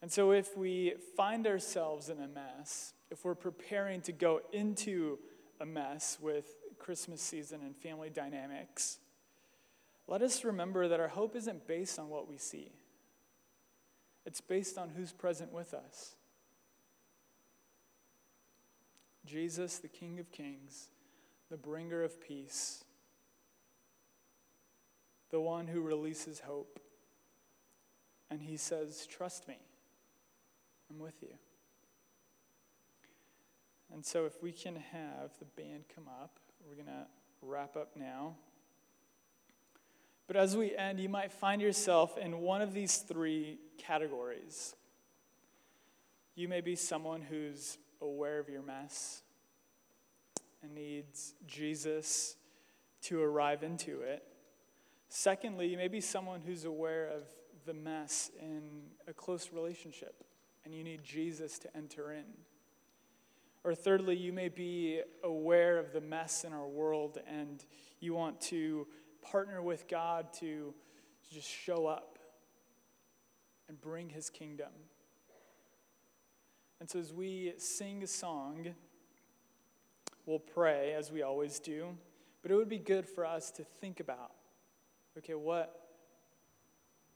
And 0.05 0.13
so, 0.13 0.33
if 0.33 0.55
we 0.55 0.97
find 1.17 1.47
ourselves 1.47 2.11
in 2.11 2.21
a 2.21 2.29
mess, 2.29 2.93
if 3.11 3.25
we're 3.25 3.35
preparing 3.35 4.03
to 4.03 4.13
go 4.13 4.43
into 4.53 5.19
a 5.63 5.65
mess 5.65 6.19
with 6.21 6.45
Christmas 6.79 7.23
season 7.23 7.63
and 7.63 7.75
family 7.75 8.11
dynamics, 8.11 8.99
let 10.07 10.21
us 10.21 10.45
remember 10.45 10.89
that 10.89 11.01
our 11.01 11.09
hope 11.09 11.35
isn't 11.35 11.67
based 11.67 11.99
on 11.99 12.11
what 12.11 12.29
we 12.29 12.37
see, 12.37 12.71
it's 14.27 14.43
based 14.43 14.77
on 14.77 14.91
who's 14.91 15.11
present 15.11 15.55
with 15.55 15.73
us. 15.73 16.17
Jesus, 19.25 19.79
the 19.79 19.89
King 19.89 20.21
of 20.21 20.31
Kings, 20.31 20.91
the 21.51 21.57
bringer 21.57 22.03
of 22.03 22.21
peace, 22.21 22.85
the 25.31 25.41
one 25.41 25.67
who 25.67 25.81
releases 25.81 26.41
hope. 26.41 26.79
And 28.31 28.43
he 28.43 28.59
says, 28.59 29.07
Trust 29.07 29.49
me, 29.49 29.57
I'm 30.91 30.99
with 30.99 31.23
you. 31.23 31.35
And 33.93 34.05
so, 34.05 34.27
if 34.27 34.43
we 34.43 34.53
can 34.53 34.77
have 34.77 35.31
the 35.39 35.45
band 35.45 35.85
come 35.95 36.09
up, 36.09 36.39
we're 36.67 36.75
going 36.75 36.87
to 36.87 37.07
wrap 37.43 37.77
up 37.77 37.91
now. 37.97 38.35
But 40.27 40.37
as 40.37 40.57
we 40.57 40.75
end, 40.75 40.99
you 40.99 41.09
might 41.09 41.31
find 41.31 41.61
yourself 41.61 42.17
in 42.17 42.39
one 42.39 42.63
of 42.63 42.73
these 42.73 42.99
three 42.99 43.59
categories. 43.79 44.75
You 46.35 46.49
may 46.49 46.61
be 46.61 46.75
someone 46.75 47.21
who's 47.21 47.79
aware 48.01 48.39
of 48.41 48.49
your 48.49 48.63
mess 48.63 49.23
and 50.63 50.75
needs 50.75 51.35
Jesus 51.47 52.37
to 53.03 53.23
arrive 53.23 53.63
into 53.63 54.01
it. 54.01 54.25
Secondly, 55.09 55.69
you 55.69 55.77
may 55.77 55.89
be 55.89 56.01
someone 56.01 56.41
who's 56.45 56.65
aware 56.65 57.07
of 57.07 57.23
the 57.67 57.75
mess 57.75 58.31
in 58.41 58.63
a 59.07 59.13
close 59.13 59.51
relationship 59.53 60.25
and 60.65 60.75
you 60.75 60.85
need 60.85 61.03
Jesus 61.03 61.59
to 61.61 61.77
enter 61.77 62.13
in. 62.13 62.25
Or 63.65 63.75
thirdly, 63.75 64.17
you 64.17 64.33
may 64.33 64.49
be 64.49 65.01
aware 65.23 65.79
of 65.79 65.93
the 65.93 66.01
mess 66.01 66.45
in 66.45 66.53
our 66.53 66.67
world 66.67 67.19
and 67.27 67.65
you 68.01 68.15
want 68.15 68.41
to 68.43 68.87
partner 69.23 69.63
with 69.63 69.89
God 69.89 70.33
to 70.35 70.75
just 71.33 71.49
show 71.49 71.87
up 71.87 72.19
and 73.69 73.81
bring 73.81 74.11
his 74.11 74.29
kingdom. 74.29 74.69
And 76.81 76.91
so, 76.91 76.99
as 76.99 77.13
we 77.13 77.55
sing 77.57 78.03
a 78.03 78.07
song, 78.07 78.75
we'll 80.27 80.39
pray 80.39 80.93
as 80.93 81.11
we 81.11 81.23
always 81.23 81.59
do, 81.59 81.97
but 82.43 82.51
it 82.51 82.57
would 82.57 82.69
be 82.69 82.79
good 82.79 83.07
for 83.07 83.25
us 83.25 83.51
to 83.53 83.65
think 83.65 84.01
about 84.01 84.33
okay, 85.17 85.35
what, 85.35 85.84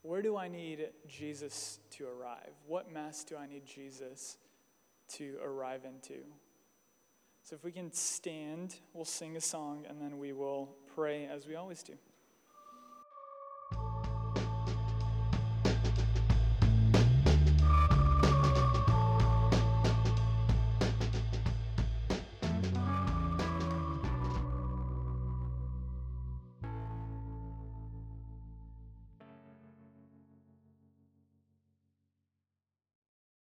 where 0.02 0.22
do 0.22 0.36
I 0.36 0.48
need 0.48 0.88
Jesus 1.06 1.80
to 1.92 2.06
arrive? 2.06 2.52
What 2.66 2.92
mess 2.92 3.24
do 3.24 3.36
I 3.36 3.46
need 3.46 3.66
Jesus 3.66 4.38
to 5.14 5.36
arrive 5.42 5.84
into? 5.84 6.22
So, 7.42 7.56
if 7.56 7.64
we 7.64 7.72
can 7.72 7.90
stand, 7.92 8.76
we'll 8.92 9.04
sing 9.04 9.36
a 9.36 9.40
song 9.40 9.86
and 9.88 10.00
then 10.00 10.18
we 10.18 10.32
will 10.32 10.76
pray 10.94 11.26
as 11.26 11.46
we 11.46 11.54
always 11.54 11.82
do. 11.82 11.94